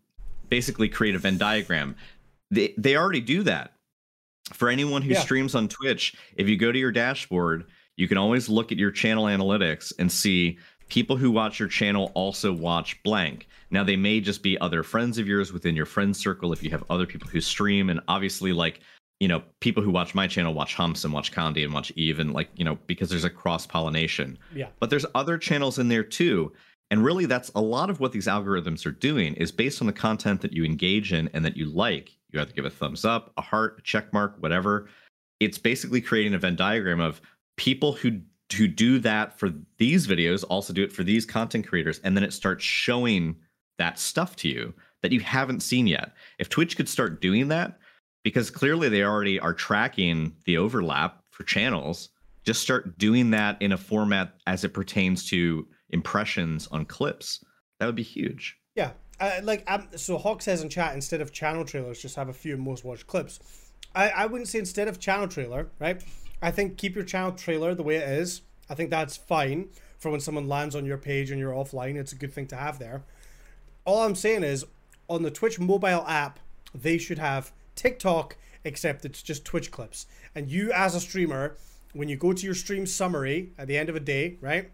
[0.49, 1.97] basically create a Venn diagram.
[2.51, 3.73] They they already do that.
[4.53, 5.21] For anyone who Yeah.
[5.21, 7.65] streams on Twitch, if you go to your dashboard,
[7.97, 12.11] you can always look at your channel analytics and see people who watch your channel
[12.15, 13.49] also watch blank.
[13.71, 16.71] Now they may just be other friends of yours within your friend circle if you
[16.71, 18.81] have other people who stream and obviously like
[19.23, 22.19] you know people who watch my channel watch Humps and watch Condi and watch Eve
[22.19, 24.67] and like you know because there's a cross pollination Yeah.
[24.81, 26.53] but there's other channels in there too
[26.91, 29.93] and really that's a lot of what these algorithms are doing is based on the
[29.93, 32.11] content that you engage in and that you like.
[32.31, 34.89] You either give a thumbs up a heart a check mark whatever.
[35.39, 37.21] It's basically creating a venn diagram of
[37.57, 38.21] people who
[38.57, 42.25] who do that for these videos also do it for these content creators and then
[42.25, 43.37] it starts showing
[43.79, 46.13] that stuff to you that you haven't seen yet.
[46.41, 47.79] If twitch could start doing that
[48.23, 52.11] because clearly they already are tracking the overlap for channels
[52.45, 57.45] just start doing that in a format as it pertains to impressions on clips
[57.79, 60.19] that would be huge Yeah, uh, like um, so.
[60.19, 63.39] Hawk says in chat instead of channel trailers, just have a few most watched clips.
[63.95, 66.03] I I wouldn't say instead of channel trailer, right?
[66.41, 68.43] I think keep your channel trailer the way it is.
[68.71, 71.97] I think that's fine for when someone lands on your page and you're offline.
[71.97, 73.03] It's a good thing to have there.
[73.85, 74.65] All I'm saying is
[75.09, 76.41] on the Twitch mobile app,
[76.75, 80.07] they should have TikTok, except it's just Twitch clips.
[80.35, 81.57] And you, as a streamer,
[81.93, 84.71] when you go to your stream summary at the end of a day, right?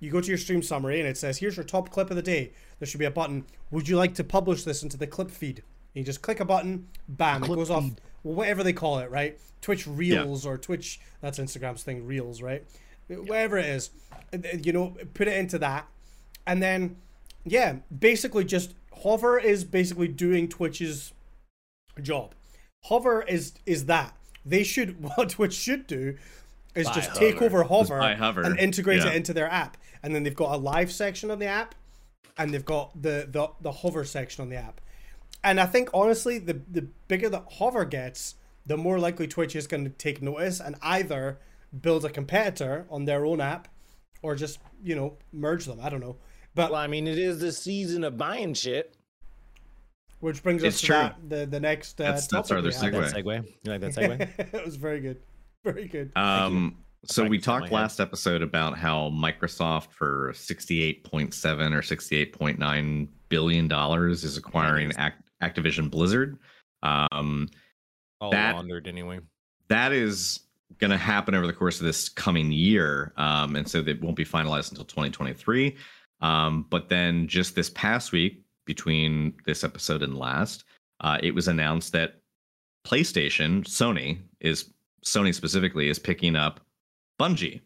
[0.00, 2.22] You go to your stream summary and it says, here's your top clip of the
[2.22, 2.52] day.
[2.78, 3.44] There should be a button.
[3.70, 5.58] Would you like to publish this into the clip feed?
[5.58, 8.00] And you just click a button, bam, it Clip goes off, feed.
[8.22, 9.38] well, whatever they call it, right?
[9.60, 12.64] Twitch Reels or Twitch, that's Instagram's thing, Reels, right?
[13.08, 13.90] Whatever it is,
[14.62, 15.86] you know, put it into that.
[16.46, 16.96] And then,
[17.44, 21.12] yeah, basically just Hover is basically doing Twitch's
[22.02, 22.34] job.
[22.84, 24.14] Hover is is that.
[24.44, 26.16] They should what Twitch should do
[26.74, 28.42] is Buy just take over Hover, Hover.
[28.42, 29.10] and integrate Yeah.
[29.10, 29.76] it into their app.
[30.02, 31.74] And then they've got a live section on the app
[32.36, 34.80] and they've got the the, the hover section on the app.
[35.42, 38.34] And I think honestly the the bigger the hover gets,
[38.66, 41.38] the more likely Twitch is going to take notice and either
[41.80, 43.68] build a competitor on their own app
[44.22, 45.78] or just, you know, merge them.
[45.82, 46.16] I don't know.
[46.54, 48.93] But Well, I mean, it is the season of buying shit.
[50.24, 50.96] Which brings us It's to true.
[50.96, 53.12] that, the the next uh, That's- that's topic our we other had.
[53.12, 53.24] That Segue.
[53.24, 53.54] segue.
[53.64, 54.54] You like that segue?
[54.54, 55.18] it was very good.
[55.64, 56.12] Very good.
[56.16, 57.74] Um, so we Practice on my talked head.
[57.76, 65.14] last episode about how Microsoft for 68.7 or 68.9 billion dollars is acquiring Pennies.
[65.42, 66.38] Act- Activision Blizzard.
[66.82, 67.48] Um,
[68.20, 69.20] All That- laundered anyway.
[69.68, 70.40] that is
[70.78, 74.16] going to happen over the course of this coming year, um, and so it won't
[74.16, 75.76] be finalized until 2023.
[76.20, 80.64] Um, but then just this past week, between this episode and last,
[81.00, 82.20] uh, it was announced that
[82.86, 84.70] PlayStation, Sony is
[85.04, 86.60] Sony specifically is picking up
[87.20, 87.60] Bungie.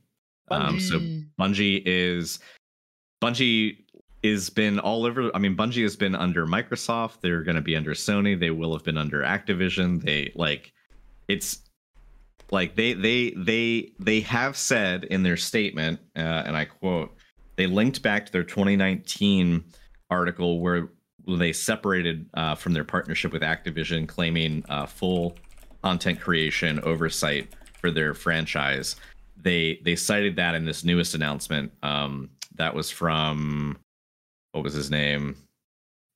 [0.50, 0.98] Um, so
[1.38, 2.38] Bungie is
[3.22, 3.84] Bungie
[4.22, 5.30] is been all over.
[5.34, 7.20] I mean, Bungie has been under Microsoft.
[7.20, 8.38] They're going to be under Sony.
[8.38, 10.02] They will have been under Activision.
[10.02, 10.72] They like
[11.28, 11.61] it's
[12.50, 17.14] like they they they they have said in their statement, uh, and I quote,
[17.56, 19.64] they linked back to their 2019
[20.10, 20.90] article where
[21.26, 25.36] they separated uh, from their partnership with Activision, claiming uh, full
[25.82, 27.48] content creation oversight
[27.80, 28.96] for their franchise.
[29.36, 31.72] They they cited that in this newest announcement.
[31.82, 33.78] Um, that was from
[34.52, 35.36] what was his name?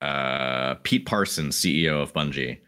[0.00, 2.58] Uh, Pete Parsons, CEO of Bungie.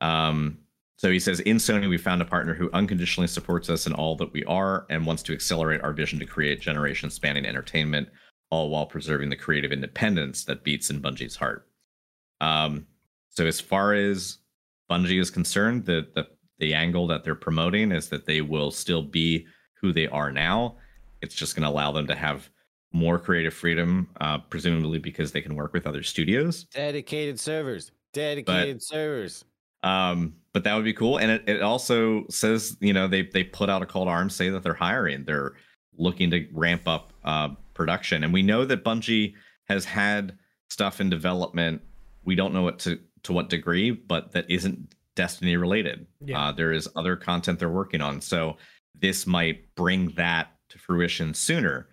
[0.00, 0.58] Um,
[0.96, 4.16] so he says, in Sony, we found a partner who unconditionally supports us in all
[4.16, 8.08] that we are and wants to accelerate our vision to create generation spanning entertainment,
[8.50, 11.66] all while preserving the creative independence that beats in Bungie's heart.
[12.40, 12.86] Um,
[13.30, 14.38] so as far as
[14.90, 16.28] Bungie is concerned, the, the
[16.58, 19.46] the angle that they're promoting is that they will still be
[19.80, 20.76] who they are now.
[21.20, 22.48] It's just going to allow them to have
[22.92, 26.64] more creative freedom, uh, presumably because they can work with other studios.
[26.64, 27.90] Dedicated servers.
[28.12, 29.44] Dedicated servers.
[29.82, 31.18] Um, but that would be cool.
[31.18, 34.34] And it, it also says, you know, they they put out a call to arms,
[34.36, 35.24] say that they're hiring.
[35.24, 35.54] They're
[35.98, 38.24] looking to ramp up uh, production.
[38.24, 39.34] And we know that Bungie
[39.68, 41.82] has had stuff in development.
[42.24, 46.06] We don't know what to to what degree, but that isn't Destiny related.
[46.24, 46.48] Yeah.
[46.48, 48.20] Uh, there is other content they're working on.
[48.20, 48.56] So
[49.00, 51.88] this might bring that to fruition sooner.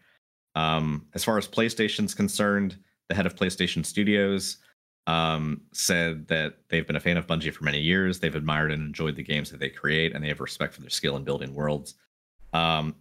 [0.55, 2.77] Um, as far as PlayStation's concerned,
[3.09, 4.57] the head of PlayStation Studios
[5.05, 8.19] um, said that they've been a fan of Bungie for many years.
[8.19, 10.89] They've admired and enjoyed the games that they create, and they have respect for their
[10.89, 11.95] skill in building worlds.
[12.53, 12.95] Um,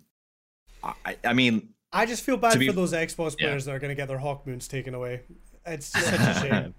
[0.83, 3.49] I, I mean, I just feel bad be- for those Xbox Yeah.
[3.49, 5.23] players that are going to get their Hawkmoons taken away.
[5.67, 6.75] It's just such a shame.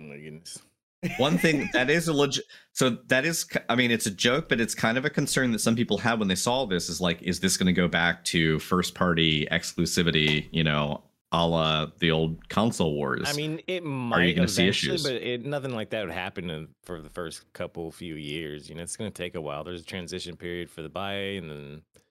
[0.00, 0.58] Oh my goodness.
[1.18, 4.58] one thing that is a legit so that is i mean it's a joke but
[4.58, 7.20] it's kind of a concern that some people have when they saw this is like
[7.20, 12.10] is this going to go back to first party exclusivity you know a la the
[12.10, 15.02] old console wars I mean, it might gonna see eventually, issues?
[15.02, 18.68] but it, nothing like that would happen in, for the first couple few years.
[18.70, 19.64] You know, it's going to take a while.
[19.64, 22.03] There's a transition period for the buy, and then for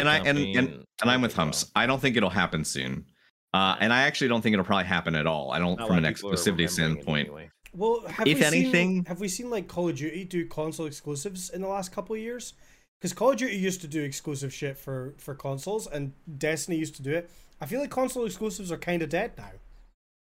[0.00, 0.56] and I and, and,
[1.02, 1.46] and I'm with take a while.
[1.46, 3.06] humps i don't think it'll happen soon
[3.52, 5.98] uh and i actually don't think it'll probably happen at all i don't Not from
[5.98, 7.50] an lot of people are exclusivity standpoint anyway.
[7.76, 10.86] Well, have If we anything- seen, have we seen like Call of Duty do console
[10.86, 12.52] exclusives in the last couple of years?
[13.00, 16.94] Because Call of Duty used to do exclusive shit for for consoles, and Destiny used
[16.94, 17.28] to do it.
[17.60, 19.50] I feel like console exclusives are kind of dead now.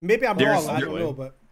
[0.03, 0.75] Maybe I'm There's- wrong.
[0.75, 1.48] I don't there- know, but It's been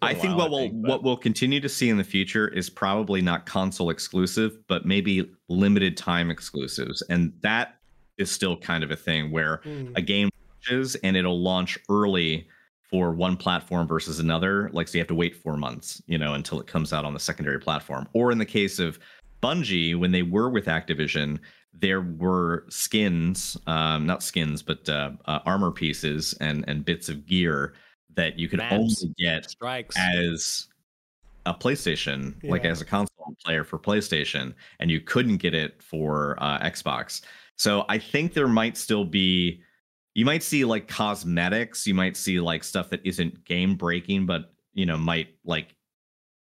[0.00, 2.48] I a think while, what we'll think, what we'll continue to see in the future
[2.48, 7.76] is probably not console exclusive, but maybe limited time exclusives, and that
[8.18, 12.46] is still kind of a thing where hmm, a game launches and it'll launch early
[12.82, 14.70] for one platform versus another.
[14.72, 17.14] Like so, you have to wait four months, you know, until it comes out on
[17.14, 18.08] the secondary platform.
[18.12, 18.98] Or in the case of
[19.42, 21.40] Bungie, when they were with Activision,
[21.72, 27.26] there were skins, um, not skins, but uh, uh, armor pieces and and bits of
[27.26, 27.72] gear
[28.14, 28.74] that you could Maps.
[28.74, 29.96] only get strikes.
[29.98, 30.68] as
[31.46, 36.36] a PlayStation, like as a console player for PlayStation, and you couldn't get it for
[36.38, 37.22] uh, Xbox.
[37.56, 39.60] So I think there might still be,
[40.14, 44.52] you might see like cosmetics, you might see like stuff that isn't game breaking, but
[44.74, 45.74] you know might like,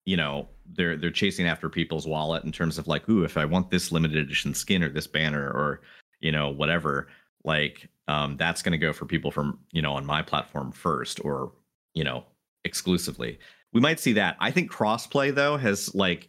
[0.05, 3.44] you know, they're they're chasing after people's wallet in terms of like, ooh, if I
[3.44, 5.83] want this limited edition skin or this banner or
[6.20, 7.09] you know whatever,
[7.44, 11.25] like um, that's going to go for people from you know on my platform first
[11.25, 11.53] or
[11.95, 12.25] you know
[12.64, 13.38] exclusively.
[13.73, 14.37] We might see that.
[14.40, 16.29] I think crossplay though has like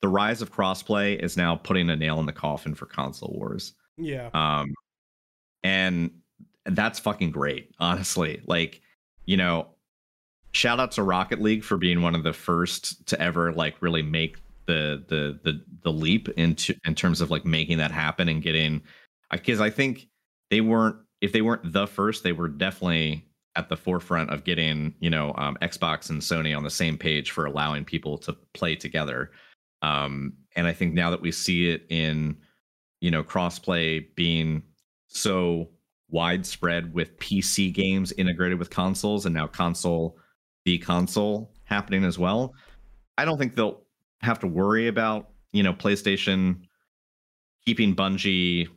[0.00, 3.74] the rise of crossplay is now putting a nail in the coffin for console wars.
[3.96, 4.74] Yeah, um
[5.62, 6.10] and
[6.64, 8.42] that's fucking great honestly.
[8.46, 8.80] Like
[9.24, 9.68] you know
[10.52, 14.02] shout out to rocket league for being one of the first to ever like really
[14.02, 18.42] make the the the the leap into in terms of like making that happen and
[18.42, 18.82] getting
[19.30, 20.08] because i think
[20.50, 23.24] they weren't if they weren't the first they were definitely
[23.56, 27.30] at the forefront of getting you know um, xbox and sony on the same page
[27.30, 29.30] for allowing people to play together.
[29.82, 32.36] Um and i think now that we see it in
[33.00, 34.62] you know crossplay being
[35.06, 35.70] so
[36.10, 40.18] widespread with pc games integrated with consoles and now console
[40.64, 42.54] the console happening as well
[43.16, 43.82] i don't think they'll
[44.20, 46.60] have to worry about you know playstation
[47.64, 48.68] keeping bungie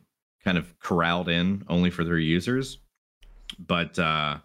[0.44, 2.78] kind of corralled in only for their users.
[3.58, 4.38] But uh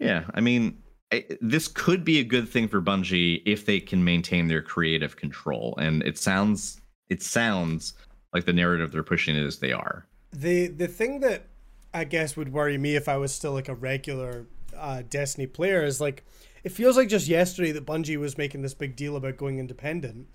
[0.00, 4.04] yeah i mean I, this could be a good thing for bungie if they can
[4.04, 5.74] maintain their creative control.
[5.80, 7.94] And it sounds it sounds
[8.32, 10.06] like the narrative they're pushing is they are.
[10.32, 11.46] The the thing that
[11.92, 15.82] I guess would worry me if I was still like a regular uh, Destiny player
[15.82, 16.24] is like
[16.62, 20.28] it feels like just yesterday that Bungie was making this big deal about going independent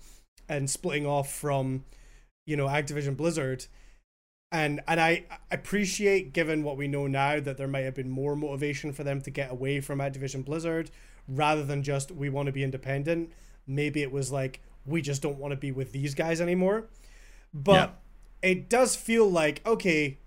[0.48, 1.84] and splitting off from
[2.44, 3.64] you know Activision Blizzard
[4.56, 8.34] and and I appreciate given what we know now that there might have been more
[8.34, 10.90] motivation for them to get away from Activision Blizzard
[11.28, 13.32] rather than just we want to be independent
[13.66, 16.86] maybe it was like we just don't want to be with these guys anymore
[17.52, 17.98] but
[18.42, 20.18] it does feel like okay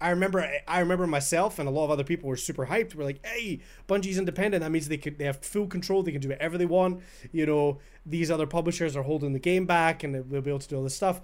[0.00, 2.94] I remember I remember myself and a lot of other people were super hyped.
[2.94, 3.58] We're like, "Hey,
[3.88, 4.62] Bungie's independent.
[4.62, 6.04] That means they could they have full control.
[6.04, 7.02] They can do whatever they want.
[7.32, 10.68] You know, these other publishers are holding the game back, and they'll be able to
[10.68, 11.20] do all this stuff."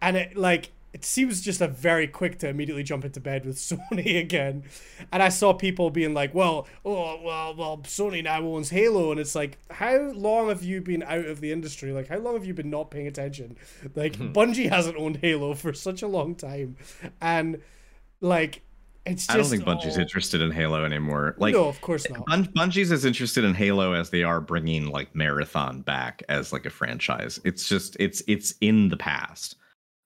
[0.00, 3.56] And it like it seems just a very quick to immediately jump into bed with
[3.58, 4.64] Sony again.
[5.12, 9.20] And I saw people being like, "Well, oh, well, well, Sony now owns Halo," and
[9.20, 11.92] it's like, how long have you been out of the industry?
[11.92, 13.58] Like, how long have you been not paying attention?
[13.94, 14.32] Like, hmm.
[14.32, 16.76] Bungie hasn't owned Halo for such a long time,
[17.20, 17.60] and
[18.22, 18.62] like,
[19.04, 19.30] it's just.
[19.30, 21.34] I don't think Bungie's oh, interested in Halo anymore.
[21.36, 22.24] Like, no, of course not.
[22.24, 26.64] Bun- Bungie's as interested in Halo as they are bringing like Marathon back as like
[26.64, 27.38] a franchise.
[27.44, 29.56] It's just it's it's in the past.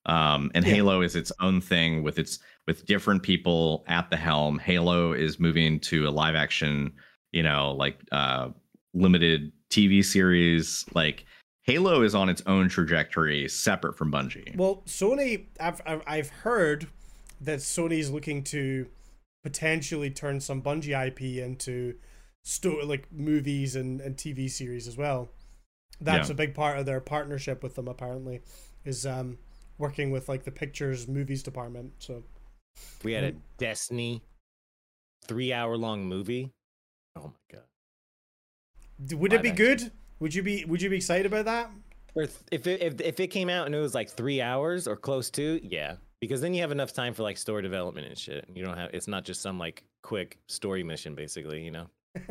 [0.05, 0.73] Um, and Yeah.
[0.75, 4.59] Halo is its own thing with its with different people at the helm.
[4.59, 6.93] Halo is moving to a live action,
[7.31, 8.49] you know, like uh
[8.93, 10.85] limited TV series.
[10.93, 11.25] Like
[11.63, 14.55] Halo is on its own trajectory, separate from Bungie.
[14.55, 16.87] Well, Sony, I've, I've heard
[17.39, 18.87] that Sony's looking to
[19.43, 21.95] potentially turn some Bungie IP into
[22.43, 25.29] sto- like movies and, and TV series as well.
[25.99, 26.33] That's Yeah.
[26.33, 27.87] a big part of their partnership with them.
[27.87, 28.41] Apparently,
[28.83, 29.37] is um
[29.81, 31.91] working with like the pictures movies department.
[31.99, 32.23] So
[33.03, 34.21] We had a Destiny
[35.25, 36.51] three hour long movie.
[37.17, 37.63] Oh my god.
[39.05, 39.91] D- would it be Live good?
[40.19, 41.71] Would you be Would you be excited about that?
[42.13, 44.87] Or th- if it, if if it came out and it was like three hours
[44.87, 48.17] or close to, yeah, because then you have enough time for like story development and
[48.17, 48.45] shit.
[48.53, 51.63] You don't have it's not just some like quick story mission, basically.
[51.63, 51.87] You know.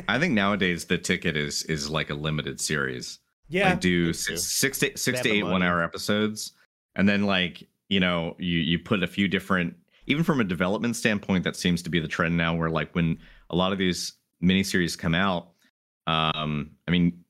[0.09, 3.19] I think nowadays the ticket is is like a limited series.
[3.49, 5.53] Yeah, like do six, six to six have to eight money.
[5.53, 6.53] one hour episodes
[7.01, 9.75] and then like you know you you put a few different
[10.07, 13.19] even from a development standpoint that seems to be the trend now where like when
[13.49, 14.13] a lot of these
[14.45, 15.53] miniseries come out
[16.07, 17.25] um i mean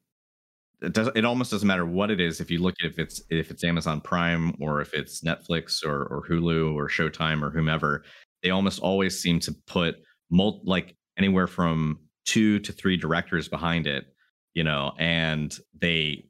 [0.82, 3.22] it does it almost doesn't matter what it is if you look at if it's
[3.30, 8.02] if it's amazon prime or if it's netflix or or hulu or showtime or whomever
[8.42, 9.96] they almost always seem to put
[10.30, 11.96] mul- like anywhere from
[12.26, 14.06] two to three directors behind it
[14.52, 16.24] you know and they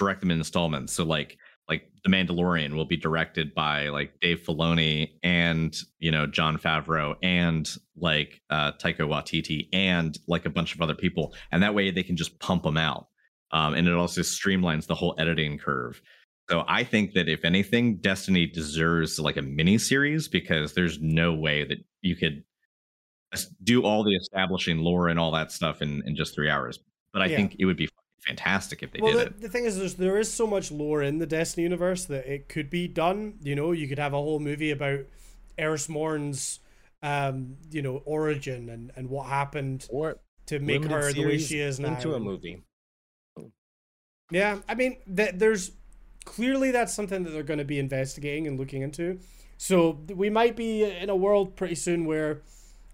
[0.00, 0.94] direct them in installments.
[0.94, 1.36] So like
[2.04, 7.76] the mandalorian will be directed by like dave filoni and you know jon favreau and
[7.96, 11.34] like uh taika waititi and like a bunch of other people.
[11.52, 13.08] And that way they can just pump them out.
[13.52, 16.00] Um, and it also streamlines the whole editing curve.
[16.48, 21.34] So i think that if anything destiny deserves like a mini series because there's no
[21.34, 22.44] way that you could
[23.62, 26.78] do all the establishing lore and all that stuff in, in just three hours.
[27.12, 27.36] But I Yeah.
[27.36, 27.88] think it would be
[28.26, 29.40] fantastic if they well, did the, it.
[29.40, 32.48] the thing is, there's, there is so much lore in the Destiny universe that it
[32.48, 33.34] could be done.
[33.42, 35.00] You know, you could have a whole movie about
[35.58, 36.60] Eris Morn's,
[37.02, 41.60] um, you know, origin and, and what happened Or to make her the way she
[41.60, 41.94] is now.
[41.94, 42.62] into a movie.
[44.30, 45.72] Yeah, I mean, th- there's
[46.24, 49.18] clearly that's something that they're going to be investigating and looking into.
[49.58, 52.42] So we might be in a world pretty soon where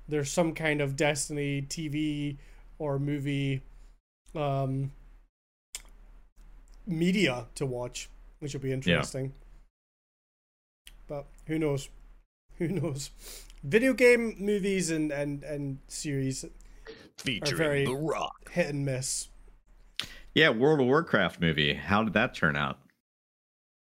[0.08, 2.38] there's some kind of Destiny TV
[2.78, 3.62] or movie
[4.34, 4.92] um,
[6.86, 8.08] media to watch,
[8.40, 9.32] which will be interesting.
[11.08, 11.88] But who knows?
[12.58, 13.10] Who knows?
[13.62, 16.42] Video game movies and, and, and series
[17.18, 18.50] Featuring very- The Rock.
[18.50, 19.28] hit and miss.
[20.34, 21.74] Yeah, World of Warcraft movie.
[21.74, 22.78] How did that turn out?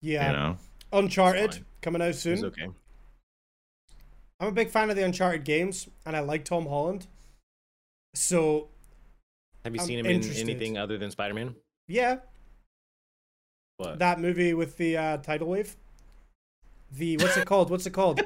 [0.02, 0.30] Yeah.
[0.30, 0.56] You know,
[0.92, 2.34] Uncharted coming out soon.
[2.34, 2.66] It's okay.
[4.40, 7.06] I'm a big fan of the Uncharted games, and I like Tom Holland.
[8.14, 8.68] So
[9.64, 11.54] Have you I'm seen him in anything other than Spider Man?
[11.86, 12.18] yeah,
[13.78, 13.98] What?
[14.00, 15.76] that movie with the uh, tidal wave.
[16.92, 17.70] The what's it called?
[17.70, 18.20] What's it called?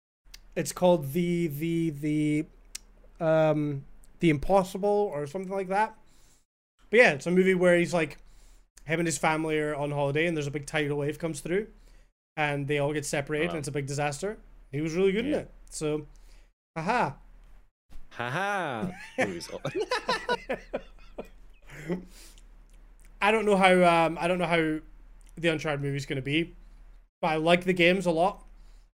[0.56, 3.84] it's called the the the um
[4.20, 5.94] the Impossible or something like that.
[6.90, 8.18] But yeah, it's a movie where he's like
[8.86, 11.68] him and his family are on holiday, and there's a big tidal wave comes through,
[12.36, 14.36] and they all get separated, and it's a big disaster.
[14.72, 15.38] He was really good in Yeah.
[15.38, 15.50] it.
[15.70, 16.06] So,
[16.76, 17.12] haha.
[18.10, 18.90] Haha.
[23.20, 23.28] Movies.
[23.28, 24.80] I don't know how um I don't know how
[25.36, 26.54] the Uncharted movie is going to be,
[27.20, 28.44] but I like the games a lot,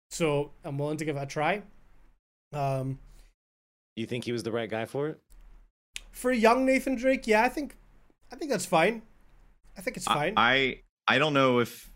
[0.10, 1.64] so I'm willing to give it a try.
[2.54, 3.00] Um,
[3.96, 5.20] you think he was the right guy for it?
[6.12, 7.78] for young Nathan Drake, yeah, I think
[8.32, 9.02] I think that's fine.
[9.78, 10.34] I think it's I, fine.
[10.38, 11.90] I I don't know if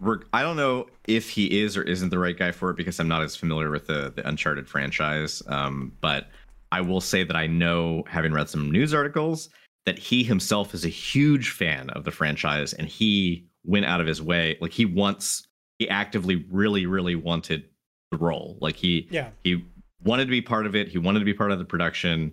[0.00, 3.00] we're I don't know if he is or isn't the right guy for it because
[3.00, 5.42] I'm not as familiar with the the Uncharted franchise.
[5.46, 6.28] Um, but
[6.72, 9.48] I will say that I know, having read some news articles,
[9.86, 14.06] that he himself is a huge fan of the franchise and he went out of
[14.06, 14.58] his way.
[14.60, 15.46] Like he wants,
[15.78, 17.64] he actively, really, really wanted
[18.10, 18.58] the role.
[18.60, 19.64] Like he yeah, he
[20.04, 22.32] wanted to be part of it he wanted to be part of the production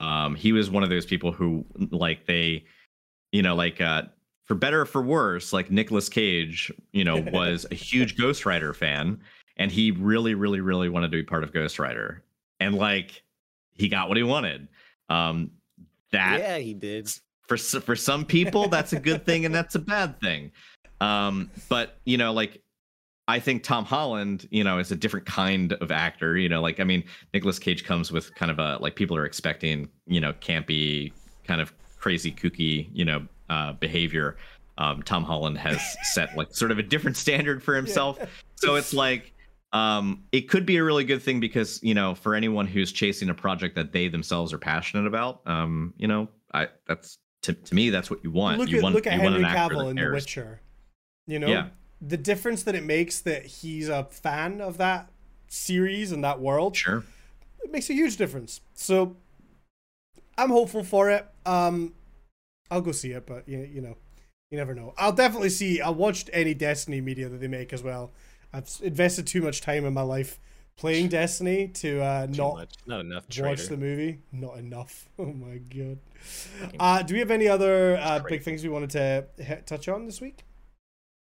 [0.00, 2.64] um he was one of those people who like they
[3.32, 4.02] you know like uh
[4.44, 8.72] for better or for worse like Nicolas Cage you know was a huge Ghost Rider
[8.72, 9.20] fan
[9.56, 12.22] and he really really really wanted to be part of Ghost Rider
[12.60, 13.22] and like
[13.72, 14.68] he got what he wanted
[15.08, 15.50] um
[16.12, 17.10] that yeah, he did.
[17.46, 20.50] for for some people that's a good thing and that's a bad thing
[21.00, 22.62] um but you know like
[23.28, 26.38] I think Tom Holland, you know, is a different kind of actor.
[26.38, 27.04] You know, like I mean,
[27.34, 31.12] Nicolas Cage comes with kind of a like people are expecting, you know, campy,
[31.44, 34.38] kind of crazy, kooky, you know, uh, behavior.
[34.78, 35.78] Um, Tom Holland has
[36.14, 38.18] set like sort of a different standard for himself.
[38.60, 38.70] Yeah.
[38.70, 39.32] So it's like
[39.72, 43.28] um, it could be a really good thing because you know for anyone who's chasing
[43.28, 47.74] a project that they themselves are passionate about, um, you know, I that's to, to
[47.74, 48.58] me that's what you want.
[48.58, 49.96] Look you at want, look at Henry Cavill in.
[49.96, 50.60] The Witcher.
[51.26, 51.68] You know, yeah.
[52.00, 55.10] the difference that it makes that he's a fan of that
[55.48, 56.74] series and that world.
[56.74, 57.04] Sure,
[57.62, 58.62] it makes a huge difference.
[58.74, 59.16] So
[60.38, 61.26] I'm hopeful for it.
[61.44, 61.92] Um,
[62.70, 63.96] I'll go see it, but you, you know,
[64.50, 64.94] you never know.
[64.96, 65.82] I'll definitely see.
[65.82, 68.12] I'll watch any Destiny media that they make as well.
[68.52, 70.38] I've invested too much time in my life
[70.76, 72.74] playing Destiny to uh, not much.
[72.86, 74.20] not enough watch the movie.
[74.32, 75.08] Not enough.
[75.18, 75.98] Oh my god.
[76.78, 80.06] Uh, do we have any other uh, big things we wanted to hit, touch on
[80.06, 80.44] this week?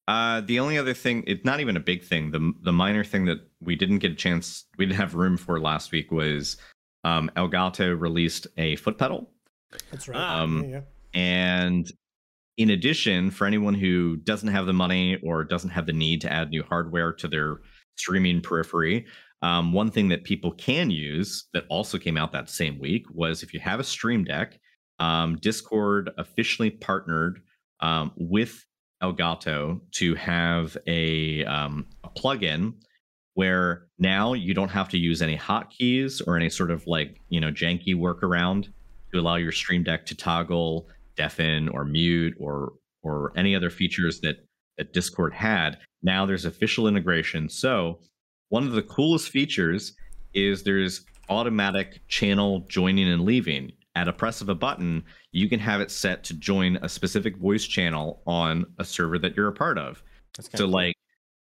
[0.07, 2.31] Uh, the only other thing, it's not even a big thing.
[2.31, 5.61] The the minor thing that we didn't get a chance, we didn't have room for
[5.61, 6.57] last week was
[7.05, 9.31] um, Elgato released a foot pedal.
[9.91, 10.19] That's right.
[10.19, 10.81] Um, yeah, yeah.
[11.21, 11.93] And
[12.61, 16.31] in addition, for anyone who doesn't have the money or doesn't have the need to
[16.31, 17.63] add new hardware to their
[17.97, 19.07] streaming periphery,
[19.41, 23.43] um, one thing that people can use that also came out that same week was
[23.43, 24.61] if you have a Stream Deck,
[24.99, 27.41] um, Discord officially partnered
[27.81, 28.67] um, with
[29.03, 32.75] Elgato to have a, um, a plugin
[33.33, 37.41] where now you don't have to use any hotkeys or any sort of like you
[37.41, 38.69] know janky workaround
[39.15, 44.21] to allow your Stream Deck to toggle deafen or mute or or any other features
[44.21, 44.47] that
[44.79, 45.79] that Discord had.
[46.03, 47.49] Now there's official integration.
[47.49, 48.01] So
[48.49, 49.95] one of the coolest features
[50.35, 53.73] is there's automatic channel joining and leaving.
[53.97, 55.03] At a press of a button,
[55.33, 59.37] you can have it set to join a specific voice channel on a server that
[59.37, 60.03] you're a part of.
[60.55, 60.95] So like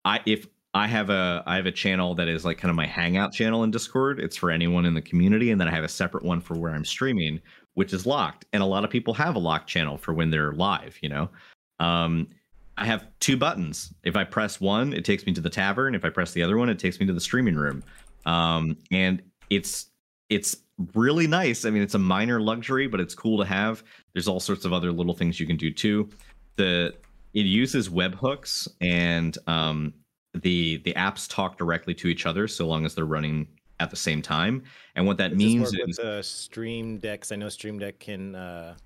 [0.05, 2.87] I if I have a I have a channel that is like kind of my
[2.87, 4.21] hangout channel in Discord.
[4.21, 6.73] It's for anyone in the community, and then I have a separate one for where
[6.73, 7.41] I'm streaming,
[7.75, 8.45] which is locked.
[8.53, 10.99] And a lot of people have a locked channel for when they're live.
[11.03, 11.31] You know,
[11.79, 12.29] um,
[12.77, 13.93] I have two buttons.
[14.05, 15.95] If I press one, it takes me to the tavern.
[15.95, 17.83] If I press the other one, it takes me to the streaming room.
[18.27, 19.91] Um, and it's
[20.29, 20.57] it's
[20.95, 21.65] really nice.
[21.65, 23.83] I mean, it's a minor luxury, but it's cool to have.
[24.15, 26.09] There's all sorts of other little things you can do too.
[26.57, 26.95] The
[27.35, 29.95] it uses webhooks and um,
[30.35, 33.47] the the apps talk directly to each other so long as they're running
[33.81, 34.63] at the same time.
[34.95, 37.33] And what that Does means is with the Stream Decks.
[37.33, 38.77] I know Stream Deck can uh,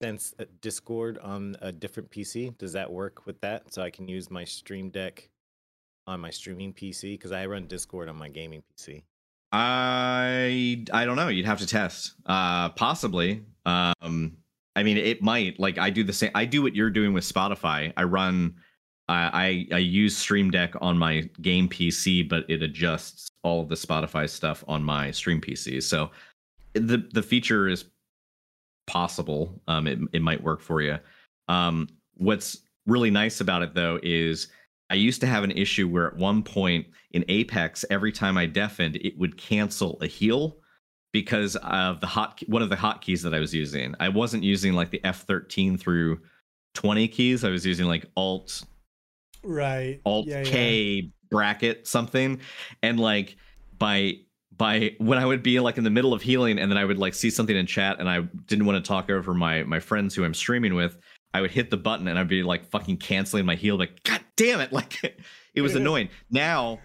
[0.00, 2.56] sense Discord on a different PC.
[2.56, 3.74] Does that work with that?
[3.74, 5.28] So I can use my Stream Deck
[6.06, 9.02] on my streaming PC because I run Discord on my gaming PC.
[9.52, 11.28] I I don't know.
[11.28, 12.14] You'd have to test.
[12.24, 13.44] Uh, possibly.
[13.64, 14.36] Um,
[14.76, 15.58] I mean, it might.
[15.58, 16.30] Like I do the same.
[16.34, 17.92] I do what you're doing with Spotify.
[17.96, 18.56] I run
[19.08, 23.76] I, I use Stream Deck on my game PC, but it adjusts all of the
[23.76, 25.82] Spotify stuff on my stream PC.
[25.82, 26.10] So
[26.74, 27.84] the the feature is
[28.86, 29.60] possible.
[29.68, 30.98] Um, it it might work for you.
[31.48, 34.48] Um, what's really nice about it though is
[34.90, 38.46] I used to have an issue where at one point in Apex, every time I
[38.46, 40.56] deafened, it would cancel a heal
[41.12, 43.94] because of the hot one of the hotkeys that I was using.
[44.00, 46.20] I wasn't using like the F13 through
[46.74, 47.44] 20 keys.
[47.44, 48.64] I was using like Alt
[49.46, 50.00] right.
[50.04, 51.02] Alt yeah, k yeah.
[51.30, 52.40] bracket something.
[52.82, 53.36] And like
[53.78, 54.14] by
[54.56, 56.96] by when i would be like in the middle of healing and then i would
[56.96, 60.14] like see something in chat and i didn't want to talk over my my friends
[60.14, 60.96] who i'm streaming with
[61.34, 64.22] i would hit the button and i'd be like fucking canceling my heal like god
[64.36, 65.02] damn it like
[65.56, 66.08] it was annoying.
[66.30, 66.78] Now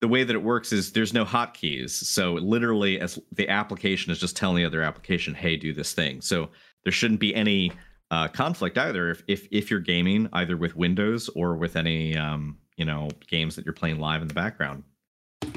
[0.00, 1.90] the way that it works is there's no hotkeys.
[1.90, 6.20] So literally as the application is just telling the other application hey do this thing.
[6.22, 6.48] So
[6.84, 7.72] there shouldn't be any
[8.12, 12.58] uh, conflict either if, if if you're gaming either with Windows or with any um,
[12.76, 14.84] you know games that you're playing live in the background.
[15.42, 15.48] So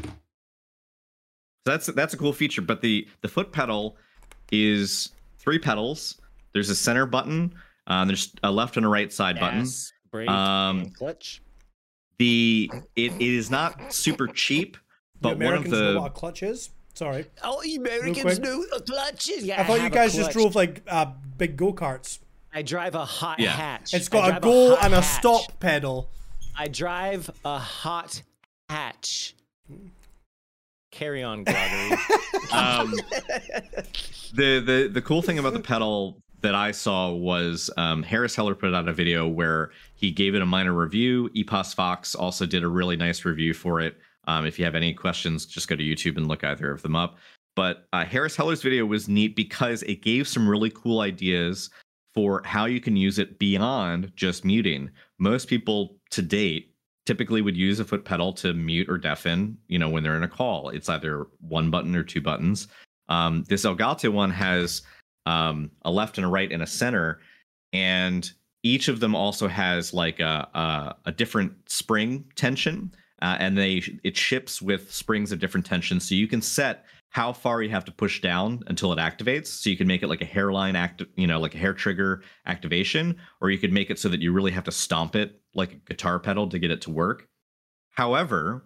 [1.65, 2.61] that's that's a cool feature.
[2.61, 3.97] But the the foot pedal
[4.53, 6.19] is three pedals.
[6.53, 7.53] There's a center button.
[7.87, 10.29] Uh, there's a left and a right side yes, button.
[10.29, 11.41] Um, clutch.
[12.19, 14.77] The it, it is not super cheap,
[15.19, 16.69] but one of the know what a.
[16.93, 17.25] Sorry.
[17.43, 19.43] Oh, Americans know clutches.
[19.43, 22.19] Yeah, I thought you guys just drove like uh, big go karts.
[22.55, 23.51] I drive a hot Yeah.
[23.51, 23.93] hatch.
[23.93, 25.19] It's got a drive go and a hatch.
[25.19, 26.09] stop pedal.
[26.57, 28.21] I drive a hot
[28.69, 29.35] hatch.
[30.91, 31.91] Carry on, Gregory.
[32.53, 32.93] um,
[34.33, 38.55] the the the cool thing about the pedal that I saw was um, Harris Heller
[38.55, 41.29] put out a video where he gave it a minor review.
[41.35, 43.97] EposVox also did a really nice review for it.
[44.27, 46.95] Um, if you have any questions, just go to YouTube and look either of them
[46.95, 47.17] up.
[47.55, 51.69] But uh, Harris Heller's video was neat because it gave some really cool ideas
[52.15, 54.89] for how you can use it beyond just muting.
[55.19, 56.73] Most people to date
[57.05, 60.23] typically would use a foot pedal to mute or deafen, you know, when they're in
[60.23, 60.69] a call.
[60.69, 62.67] It's either one button or two buttons.
[63.09, 64.81] Um, this Elgato one has
[65.25, 67.19] um, a left and a right and a center,
[67.73, 68.31] and
[68.63, 72.91] each of them also has like a a, a different spring tension,
[73.21, 76.85] uh, and they it ships with springs of different tension, so you can set
[77.15, 79.47] how far you have to push down until it activates.
[79.47, 82.21] So you can make it like a hairline act, you know, like a hair trigger
[82.45, 85.71] activation, or you could make it so that you really have to stomp it like
[85.71, 87.29] a guitar pedal to get it to work.
[87.91, 88.65] However,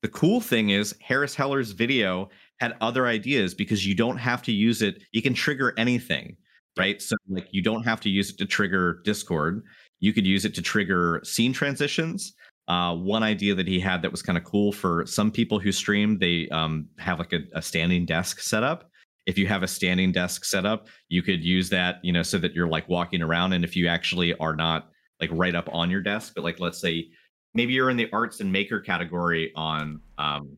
[0.00, 4.52] the cool thing is Harris Heller's video had other ideas because you don't have to
[4.52, 5.02] use it.
[5.12, 6.38] You can trigger anything,
[6.78, 7.02] right?
[7.02, 9.62] So like you don't have to use it to trigger Discord.
[10.00, 12.32] You could use it to trigger scene transitions.
[12.66, 15.70] Uh, one idea that he had that was kind of cool for some people who
[15.70, 18.90] stream, they um, have like a, a standing desk set up.
[19.26, 22.38] If you have a standing desk set up, you could use that, you know, so
[22.38, 23.52] that you're like walking around.
[23.52, 24.90] And if you actually are not
[25.20, 27.08] like right up on your desk, but like let's say
[27.54, 30.56] maybe you're in the arts and maker category on um,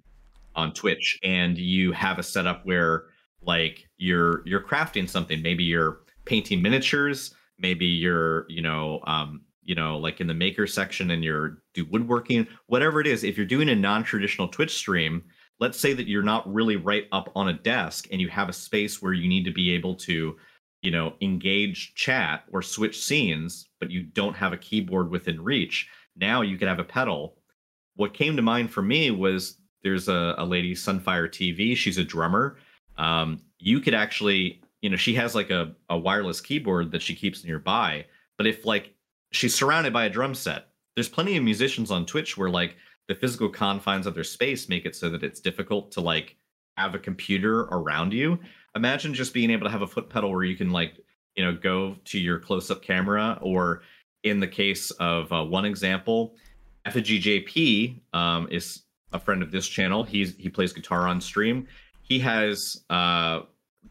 [0.54, 3.04] on Twitch, and you have a setup where
[3.42, 5.42] like you're you're crafting something.
[5.42, 7.34] Maybe you're painting miniatures.
[7.58, 11.84] Maybe you're you know um, you know, like in the maker section and you're do
[11.90, 15.24] woodworking, whatever it is, if you're doing a non-traditional Twitch stream,
[15.58, 18.54] let's say that you're not really right up on a desk and you have a
[18.54, 20.36] space where you need to be able to,
[20.82, 25.88] you know, engage chat or switch scenes, but you don't have a keyboard within reach.
[26.14, 27.36] Now you could have a pedal.
[27.96, 31.76] What came to mind for me was there's a, a lady, Sunfire TV.
[31.76, 32.56] She's a drummer.
[32.98, 37.16] Um, you could actually, you know, she has like a, a wireless keyboard that she
[37.16, 38.06] keeps nearby.
[38.38, 38.95] But if like
[39.32, 40.68] she's surrounded by a drum set.
[40.94, 42.76] There's plenty of musicians on Twitch where like
[43.08, 46.36] the physical confines of their space make it so that it's difficult to like
[46.76, 48.38] have a computer around you.
[48.74, 50.98] Imagine just being able to have a foot pedal where you can like,
[51.34, 53.82] you know, go to your close-up camera or
[54.24, 56.34] in the case of uh, one example,
[56.84, 60.02] Effigy JP um, is a friend of this channel.
[60.02, 61.66] He's he plays guitar on stream.
[62.02, 63.40] He has uh,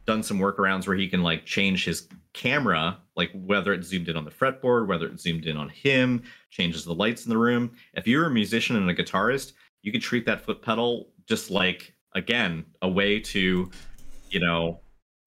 [0.05, 4.17] done some workarounds where he can like change his camera, like whether it zoomed in
[4.17, 6.21] on the fretboard, whether it zoomed in on him,
[6.51, 7.71] changes the lights in the room.
[7.93, 11.93] If you're a musician and a guitarist, you could treat that foot pedal just like
[12.13, 13.71] again a way to,
[14.29, 14.79] you know,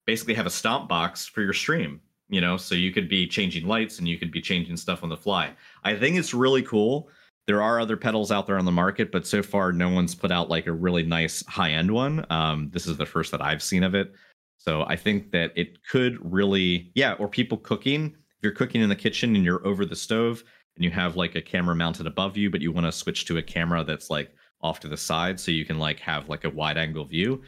[0.05, 1.99] basically have a stomp box for your stream.
[2.31, 5.09] You know, so you could be changing lights and you could be changing stuff on
[5.09, 5.51] the fly.
[5.83, 7.09] I think it's really cool.
[7.47, 10.31] There are other pedals out there on the market, but so far no one's put
[10.31, 12.23] out like a really nice high end one.
[12.29, 14.13] Um, this is the first that I've seen of it.
[14.59, 18.05] So I think that it could really, yeah, or people cooking.
[18.05, 20.43] If you're cooking in the kitchen and you're over the stove
[20.75, 23.37] and you have like a camera mounted above you, but you want to switch to
[23.37, 24.31] a camera that's like
[24.61, 27.41] off to the side so you can like have like a wide angle view,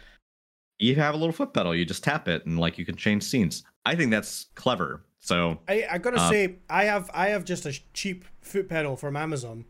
[0.80, 1.76] you have a little foot pedal.
[1.76, 3.64] You just tap it and like you can change scenes.
[3.86, 5.06] I think that's clever.
[5.20, 8.96] So I, I gotta uh, say, I have I have just a cheap foot pedal
[8.96, 9.66] from Amazon,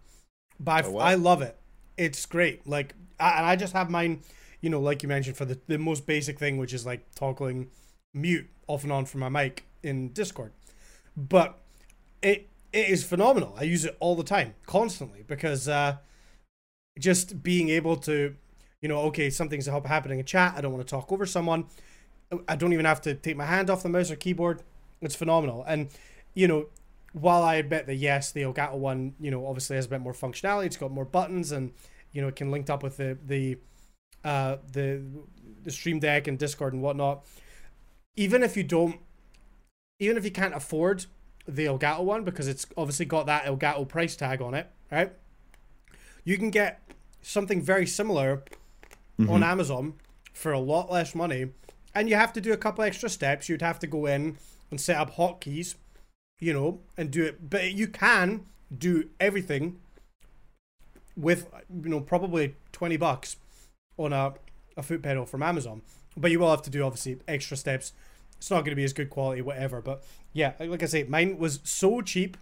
[0.59, 1.57] but oh, I love it.
[1.97, 2.65] It's great.
[2.65, 4.21] Like, I, and I just have mine
[4.61, 7.69] you know, like you mentioned, for the, the most basic thing, which is like toggling
[8.13, 10.53] mute off and on from my mic in Discord.
[11.17, 11.59] But
[12.21, 13.55] it it is phenomenal.
[13.57, 15.97] I use it all the time, constantly, because uh,
[16.97, 18.35] just being able to,
[18.81, 20.53] you know, okay, something's happening in chat.
[20.55, 21.65] I don't want to talk over someone.
[22.47, 24.63] I don't even have to take my hand off the mouse or keyboard.
[25.01, 25.65] It's phenomenal.
[25.67, 25.89] And,
[26.33, 26.67] you know,
[27.11, 30.13] while I admit that yes, the Elgato one, you know, obviously has a bit more
[30.13, 30.67] functionality.
[30.67, 31.73] It's got more buttons and,
[32.13, 33.57] you know, it can link up with the the
[34.23, 35.01] uh, the
[35.63, 37.25] the Stream Deck and Discord and whatnot.
[38.15, 38.99] Even if you don't,
[39.99, 41.05] even if you can't afford
[41.47, 45.13] the Elgato one because it's obviously got that Elgato price tag on it, right?
[46.23, 46.81] You can get
[47.21, 48.43] something very similar
[49.19, 49.29] mm-hmm.
[49.29, 49.93] on Amazon
[50.33, 51.49] for a lot less money,
[51.95, 53.49] and you have to do a couple extra steps.
[53.49, 54.37] You'd have to go in
[54.69, 55.75] and set up hotkeys,
[56.39, 57.49] you know, and do it.
[57.49, 58.45] But you can
[58.75, 59.79] do everything
[61.17, 61.47] with
[61.83, 63.35] you know probably twenty bucks
[64.05, 64.33] on a,
[64.77, 65.81] a foot pedal from Amazon.
[66.17, 67.93] But you will have to do obviously extra steps.
[68.37, 69.81] It's not going to be as good quality, whatever.
[69.81, 72.37] But yeah, like I say, mine was so cheap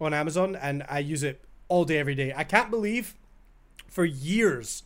[0.00, 2.32] on Amazon, and I use it all day, every day.
[2.36, 3.14] I can't believe
[3.88, 4.84] for years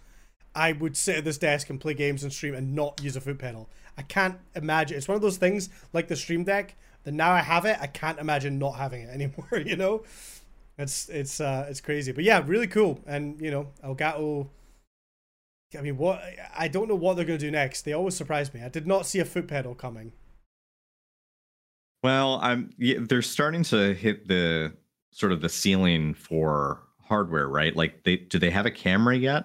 [0.54, 3.20] I would sit at this desk and play games and stream and not use a
[3.20, 3.68] foot pedal.
[3.98, 4.96] I can't imagine.
[4.96, 7.86] It's one of those things like the Stream Deck that now I have it, I
[7.86, 9.62] can't imagine not having it anymore.
[9.64, 10.04] You know,
[10.78, 12.12] it's it's uh it's crazy.
[12.12, 13.00] But yeah, really cool.
[13.06, 14.48] And you know, Elgato
[15.76, 16.22] I mean, what?
[16.56, 17.82] I don't know what they're going to do next.
[17.82, 18.62] They always surprise me.
[18.62, 20.12] I did not see a foot pedal coming.
[22.02, 22.70] Well, I'm.
[22.78, 24.74] Yeah, they're starting to hit the
[25.10, 27.74] sort of the ceiling for hardware, right?
[27.74, 29.44] Like, they do they have a camera yet?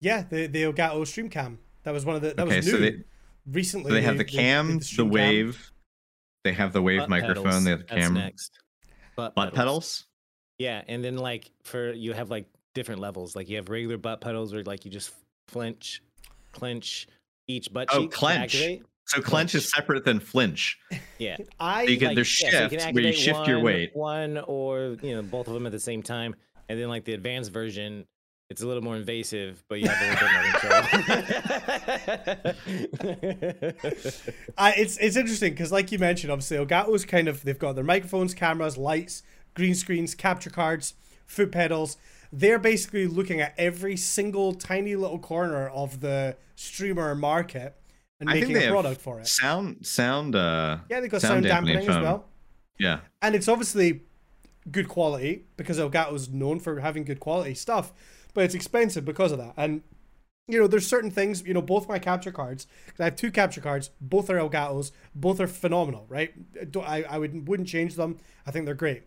[0.00, 1.58] Yeah, the the Elgato Stream Cam.
[1.84, 2.72] That was one of the that okay, was new.
[2.72, 3.04] So they,
[3.46, 5.54] recently, so they have the cam, the, the, wave.
[5.54, 5.72] Cam.
[6.44, 7.44] They have the wave Butt microphone.
[7.44, 7.64] Pedals.
[7.64, 8.18] They have the camera.
[8.24, 8.58] next.
[9.16, 9.56] Butt, Butt pedals.
[9.56, 10.04] pedals.
[10.58, 13.36] Yeah, and then like for you have like different levels.
[13.36, 15.12] Like you have regular butt pedals where like you just
[15.48, 16.02] flinch,
[16.52, 17.06] clench
[17.48, 18.10] each butt Oh, cheek.
[18.10, 18.54] to clench.
[18.54, 18.82] activate.
[19.06, 20.78] So clench is separate than flinch.
[21.18, 21.36] Yeah.
[21.60, 23.60] I You can- like, there's yeah, so you can shift where you activate shift your
[23.60, 23.90] weight.
[23.94, 26.34] One or you know both of them at the same time,
[26.68, 28.06] and then like the advanced version,
[28.48, 30.82] it's a little more invasive, but you have a little bit more control.
[34.58, 37.84] I, it's it's interesting because, like you mentioned, obviously Elgato's kind of they've got their
[37.84, 39.22] microphones, cameras, lights,
[39.54, 40.94] green screens, capture cards,
[41.26, 41.96] foot pedals.
[42.32, 47.76] They're basically looking at every single tiny little corner of the streamer market
[48.20, 49.26] and I making a product for it.
[49.26, 52.24] Sound sound uh Yeah, they've got sound, dampening, as well,
[52.78, 53.00] Yeah.
[53.20, 54.02] and it's obviously
[54.70, 57.92] good quality because Elgato's known for having good quality stuff,
[58.32, 59.54] but it's expensive because of that.
[59.56, 59.82] And
[60.48, 61.42] you know, there's certain things.
[61.46, 62.66] You know, both my capture cards.
[62.98, 63.90] I have two capture cards.
[64.00, 64.90] Both are Elgatos.
[65.14, 66.04] Both are phenomenal.
[66.08, 66.32] Right?
[66.76, 68.18] I I would wouldn't change them.
[68.46, 69.02] I think they're great.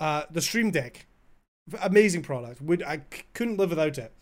[0.00, 1.06] Uh, the Stream Deck,
[1.82, 2.60] amazing product.
[2.62, 4.12] Would I c- couldn't live without it.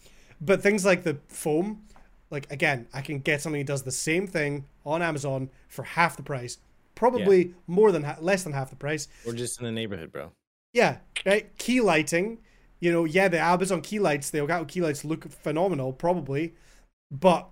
[0.40, 1.82] But things like the foam,
[2.30, 6.16] like again, I can get something that does the same thing on Amazon for half
[6.16, 6.58] the price.
[6.94, 9.08] Probably more than ha- less than half the price.
[9.24, 10.32] We're just in the neighborhood, bro.
[10.72, 11.56] Yeah, right.
[11.58, 12.38] Key lighting.
[12.80, 16.54] You know, yeah, the Amazon key lights, the Elgato key lights look phenomenal, probably.
[17.10, 17.48] But,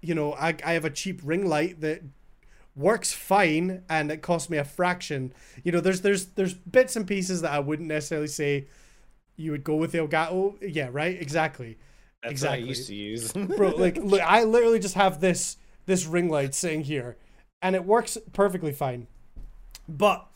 [0.00, 2.02] you know, I, I have a cheap ring light that
[2.76, 5.32] works fine and it costs me a fraction.
[5.64, 8.68] You know, there's there's there's bits and pieces that I wouldn't necessarily say
[9.40, 10.56] you would go with the Elgato.
[10.60, 11.78] Yeah, right, exactly.
[12.22, 12.60] That's Exactly.
[12.60, 13.32] what I used to use.
[13.56, 17.16] Bro, like look, I literally just have this this ring light sitting here
[17.62, 19.06] and it works perfectly fine.
[19.88, 20.26] But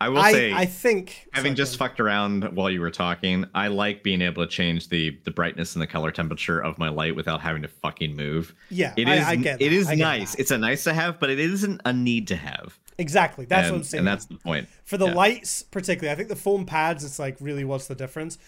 [0.00, 3.44] I will I, say I think having sorry, just fucked around while you were talking,
[3.54, 6.88] I like being able to change the the brightness and the color temperature of my
[6.88, 8.54] light without having to fucking move.
[8.70, 9.24] yeah, it is.
[9.24, 9.72] I, I get it that.
[9.74, 10.34] is I get nice.
[10.36, 12.78] It's a nice to have, but it isn't a need to have.
[12.98, 13.44] Exactly.
[13.44, 13.98] That's and, what I'm saying.
[14.00, 14.68] And that's the point.
[14.84, 15.14] For the yeah.
[15.14, 18.38] lights, particularly, I think the foam pads, it's like really what's the difference.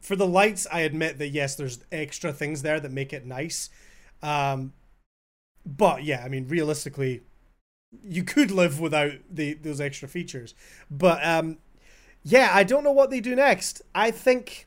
[0.00, 3.70] For the lights, I admit that yes, there's extra things there that make it nice.
[4.22, 4.72] Um,
[5.64, 7.22] but yeah, I mean, realistically,
[8.02, 10.54] you could live without the those extra features.
[10.90, 11.58] But um,
[12.22, 13.82] yeah, I don't know what they do next.
[13.94, 14.66] I think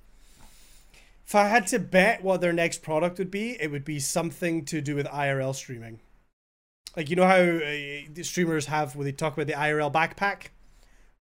[1.25, 4.63] if I had to bet what their next product would be, it would be something
[4.65, 5.99] to do with IRL streaming.
[6.95, 10.47] Like you know how uh, streamers have when they talk about the IRL backpack,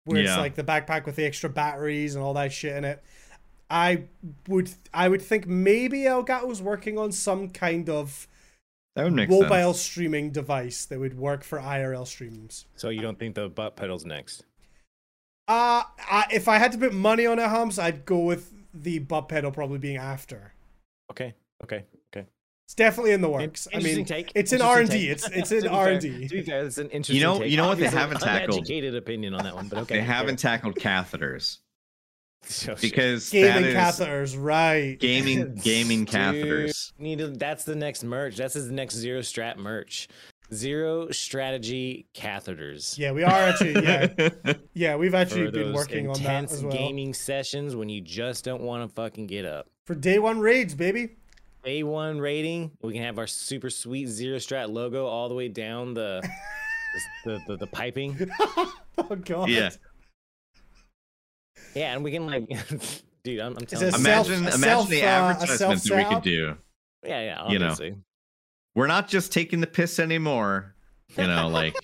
[0.05, 3.03] where it's like the backpack with the extra batteries and all that shit in it.
[3.69, 4.05] I
[4.47, 8.27] would I would think maybe Elgato's working on some kind of
[8.95, 9.81] That would make mobile sense.
[9.81, 12.65] streaming device that would work for IRL streams.
[12.75, 14.43] so you don't think the butt pedals next?
[15.47, 18.97] Uh I, if I had to put money on it, Humps, I'd go with the
[18.99, 20.53] butt pedal probably being after.
[21.11, 21.35] Okay.
[21.63, 21.83] Okay.
[22.69, 22.73] Okay.
[22.73, 23.67] It's definitely in the works.
[23.73, 24.31] I mean, take.
[24.35, 25.09] it's in R and D.
[25.09, 26.27] It's it's in R fair- and To D.
[26.27, 27.15] be fair, it's an interesting.
[27.15, 27.49] You know- take.
[27.51, 28.59] you know what they haven't tackled?
[28.59, 29.95] Uneducated opinion on that one, but okay.
[29.95, 31.57] They haven't tackled catheters
[32.43, 34.99] So because Gaming is catheters, right?
[34.99, 36.93] gaming gaming Dude, catheters.
[36.99, 38.37] Need to, that's the next merch.
[38.37, 40.07] That's his next zero strat merch.
[40.53, 42.97] Zero strategy catheters.
[42.97, 43.83] Yeah, we are actually.
[43.83, 44.07] Yeah,
[44.73, 48.01] yeah, we've actually For been working on that intense as well gaming sessions when you
[48.01, 49.67] just don't want to fucking get up.
[49.85, 51.17] for day one raids, baby.
[51.65, 52.71] A1 rating.
[52.81, 56.27] We can have our super sweet zero strat logo all the way down the
[57.25, 58.17] the, the, the piping.
[58.97, 59.49] Oh god.
[59.49, 59.69] yeah.
[61.73, 62.47] Yeah, and we can like,
[63.23, 63.91] dude, I'm, I'm telling you.
[63.91, 66.57] self- Imagine a imagine self, the uh, that we could do.
[67.05, 67.49] Yeah, yeah.
[67.49, 67.75] You know,
[68.75, 70.75] we're not just taking the piss anymore.
[71.17, 71.75] You know, like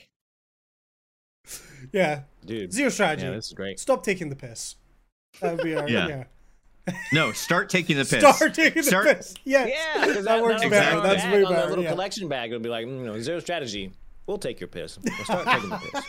[1.92, 2.24] Yeah.
[2.46, 2.74] dude.
[2.74, 3.26] Zero strategy.
[3.28, 3.80] Yeah, this is great.
[3.80, 4.76] Stop taking the piss.
[5.42, 6.08] That would be our Yeah.
[6.08, 6.24] yeah.
[7.14, 8.36] No, start taking the piss.
[8.36, 9.34] Start taking the Start- piss.
[9.44, 9.66] Yeah.
[9.66, 10.76] Yeah, because that works better.
[10.76, 11.02] Exactly.
[11.02, 11.92] That's way on that little yeah.
[11.92, 13.92] collection bag, it'll be like, mm, you know, zero strategy.
[14.28, 14.98] We'll take your piss.
[15.04, 16.04] We'll start taking the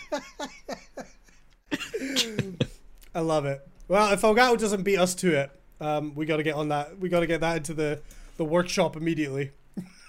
[1.70, 2.68] piss.
[3.14, 3.66] I love it.
[3.88, 5.50] Well, if Elgato doesn't beat us to it,
[5.80, 6.98] um, we got to get on that.
[6.98, 8.00] We got to get that into the
[8.36, 9.52] the workshop immediately.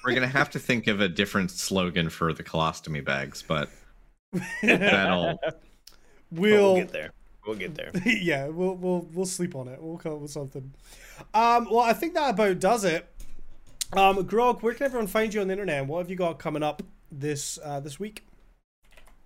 [0.04, 3.70] We're gonna have to think of a different slogan for the colostomy bags, but
[4.62, 5.40] that'll
[6.32, 7.12] We'll, We'll get there.
[7.48, 7.92] We'll get there.
[8.06, 9.82] yeah, we'll we'll we'll sleep on it.
[9.82, 10.74] We'll come up with something.
[11.34, 13.08] Um, well, I think that about does it.
[13.94, 15.80] Um, Grog, where can everyone find you on the internet?
[15.80, 18.26] And what have you got coming up this uh, this week?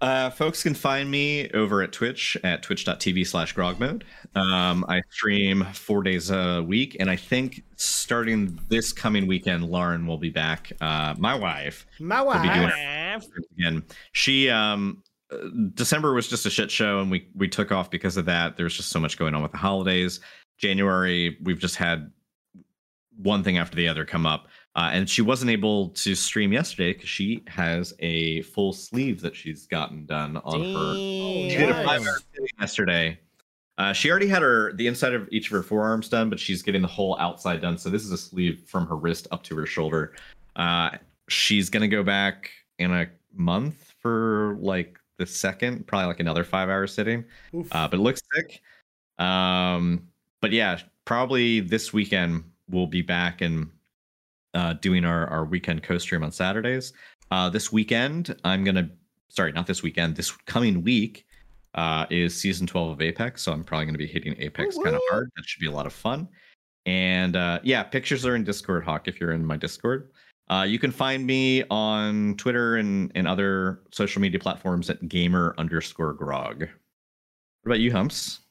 [0.02, 4.02] Uh, folks can find me over at Twitch at twitch.tv slash grogmode.
[4.36, 10.08] Um, I stream four days a week, and I think starting this coming weekend, Lauren
[10.08, 10.72] will be back.
[10.82, 12.44] Uh, my wife My wife.
[13.58, 13.84] again.
[14.12, 15.04] She um,
[15.74, 18.58] December was just a shit show, and we we took off because of that.
[18.58, 20.20] There was just so much going on with the holidays.
[20.58, 22.12] January, we've just had
[23.18, 24.48] one thing after the other come up.
[24.76, 29.36] Uh, and she wasn't able to stream yesterday because she has a full sleeve that
[29.36, 31.86] she's gotten done on her she did a Damn.
[31.86, 32.18] five hour
[32.60, 33.20] yesterday
[33.78, 36.62] Uh, she already had her the inside of each of her forearms done, but she's
[36.62, 37.78] getting the whole outside done.
[37.78, 40.14] So this is a sleeve from her wrist up to her shoulder.
[40.56, 40.92] Uh,
[41.28, 46.70] she's gonna go back in a month for like the second, probably like another five
[46.70, 47.26] hour sitting.
[47.72, 48.62] Uh, but it looks sick.
[49.20, 50.08] Um,
[50.42, 53.70] but yeah, probably this weekend we'll be back and
[54.54, 56.94] uh, doing our our weekend co-stream on Saturdays.
[57.30, 58.90] Uh, this weekend I'm gonna
[59.30, 60.16] sorry, not this weekend.
[60.16, 61.26] This coming week
[61.76, 65.02] uh, is season 12 of Apex, so I'm probably gonna be hitting Apex kind of
[65.10, 65.30] hard.
[65.36, 66.28] That should be a lot of fun.
[66.86, 69.08] And uh, yeah, pictures are in Discord, Hawk.
[69.08, 70.10] If you're in my Discord.
[70.52, 75.56] Uh, you can find me on Twitter and, and other social media platforms at gamer
[75.58, 76.60] underscore grog.
[76.60, 76.70] What
[77.66, 78.42] about you, Humps?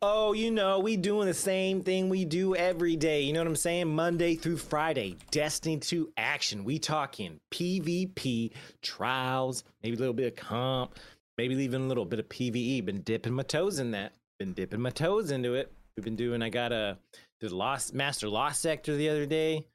[0.00, 3.20] Oh, you know, we doing the same thing we do every day.
[3.20, 3.94] You know what I'm saying?
[3.94, 6.64] Monday through Friday, Destiny 2 action.
[6.64, 10.98] We talking PvP, trials, maybe a little bit of comp,
[11.36, 12.82] maybe even a little bit of PvE.
[12.86, 14.14] Been dipping my toes in that.
[14.38, 15.70] Been dipping my toes into it.
[15.96, 16.40] We've been doing.
[16.40, 16.96] I got a
[17.40, 19.66] did lost master lost sector the other day.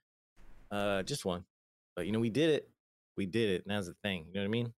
[0.71, 1.43] Uh, just one,
[1.95, 2.69] but you know we did it.
[3.17, 3.65] We did it.
[3.67, 4.25] And the thing.
[4.27, 4.73] You know what I mean?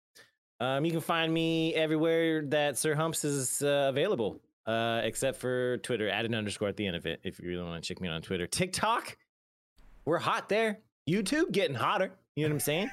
[0.60, 5.78] Um, you can find me everywhere that Sir Humps is uh, available, uh, except for
[5.78, 6.10] Twitter.
[6.10, 8.08] Add an underscore at the end of it if you really want to check me
[8.08, 8.48] out on Twitter.
[8.48, 9.18] TikTok,
[10.06, 10.80] we're hot there.
[11.08, 12.12] YouTube getting hotter.
[12.36, 12.90] You know what I'm saying?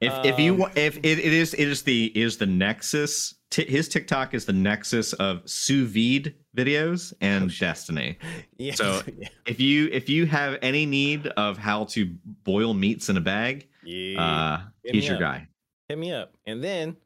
[0.00, 3.34] If if you Um, if it, it is it is the is the nexus.
[3.50, 7.54] T- his TikTok is the nexus of sous vide videos and Oh.
[7.60, 8.18] Destiny.
[8.58, 8.74] Yeah.
[8.74, 9.28] So- yeah.
[9.46, 12.06] If you if you have any need of how to
[12.44, 14.20] boil meats in a bag, yeah.
[14.20, 15.20] uh, Hit he's your up.
[15.20, 15.48] guy.
[15.88, 16.34] hit me up.
[16.46, 16.96] And then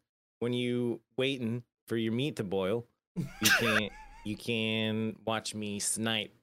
[0.41, 2.86] when you waiting for your meat to boil,
[3.16, 3.24] you
[3.61, 3.88] can
[4.24, 6.34] you can watch me snipe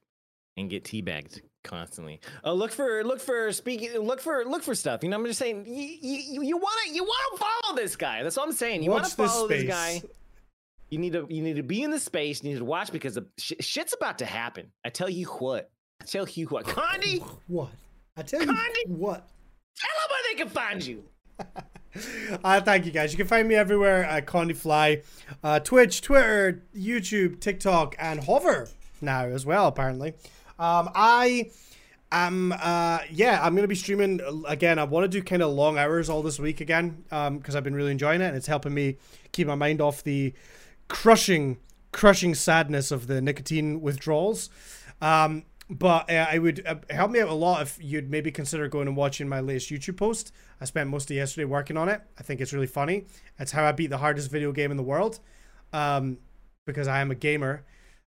[0.56, 2.20] and get teabagged constantly.
[2.42, 5.04] Oh, look for look for speaking look for look for stuff.
[5.04, 7.94] You know, I'm just saying you you, you want to you want to follow this
[7.94, 8.22] guy.
[8.24, 8.82] That's what I'm saying.
[8.82, 9.68] You wanna follow this, space.
[9.70, 10.02] guy.
[10.90, 12.42] You need to you need to be in the space.
[12.42, 14.72] You need to watch because the sh- shit's about to happen.
[14.84, 15.70] I tell you what.
[16.00, 16.64] I tell you what.
[16.64, 17.68] Condi, What?
[18.16, 18.88] I tell you Condi!
[18.88, 19.28] what.
[19.76, 21.04] Tell them where they can find you.
[22.44, 23.12] Uh, thank you guys.
[23.12, 25.02] You can find me everywhere at Condi Fly,
[25.42, 28.68] uh, Twitch, Twitter, YouTube, TikTok, and Hover
[29.00, 29.66] now as well.
[29.66, 30.12] Apparently,
[30.58, 31.50] um, I
[32.10, 32.52] am.
[32.52, 34.78] Uh, yeah, I'm gonna be streaming uh, again.
[34.78, 37.74] I want to do kind of long hours all this week again because I've been
[37.74, 38.96] really enjoying it, and it's helping me
[39.32, 40.34] keep my mind off the
[40.88, 41.58] crushing,
[41.92, 44.50] crushing sadness of the nicotine withdrawals.
[45.00, 48.68] Um, but uh, I would uh, help me out a lot if you'd maybe consider
[48.68, 50.32] going and watching my latest YouTube post.
[50.60, 52.00] I spent most of yesterday working on it.
[52.18, 53.06] I think it's really funny.
[53.38, 55.20] It's how I beat the hardest video game in the world,
[55.72, 56.18] um,
[56.66, 57.64] because I am a gamer,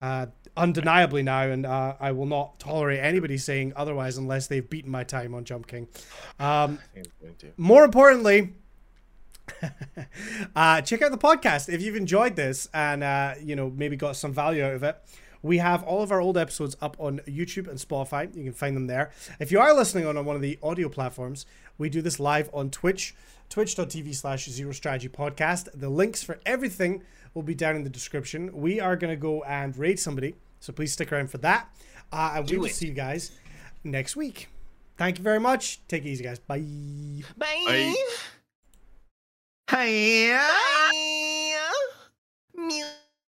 [0.01, 0.27] uh,
[0.57, 5.05] undeniably now, and uh, I will not tolerate anybody saying otherwise unless they've beaten my
[5.05, 5.89] time on Jump King.
[6.39, 6.79] Um,
[7.57, 8.55] more importantly,
[10.57, 14.17] uh, check out the podcast if you've enjoyed this and uh, you know maybe got
[14.17, 14.97] some value out of it.
[15.43, 18.35] We have all of our old episodes up on YouTube and Spotify.
[18.35, 19.11] You can find them there.
[19.41, 21.47] If you are listening on one of the audio platforms,
[21.79, 23.17] we do this live on Twitch,
[23.49, 25.69] twitch.tv slash zero strategy podcast.
[25.75, 27.03] The links for everything
[27.35, 28.51] will be down in the description.
[28.53, 31.69] We are going to go and raid somebody, so please stick around for that.
[32.13, 32.75] Uh, and Do we will it.
[32.75, 33.33] see you guys
[33.85, 34.49] next week.
[34.99, 35.81] Thank you very much.
[35.89, 36.39] Take it easy, guys.
[36.39, 36.59] Bye.
[37.37, 37.65] Bye.
[37.67, 37.95] Bye.
[39.67, 40.39] Bye.
[42.57, 43.12] Bye.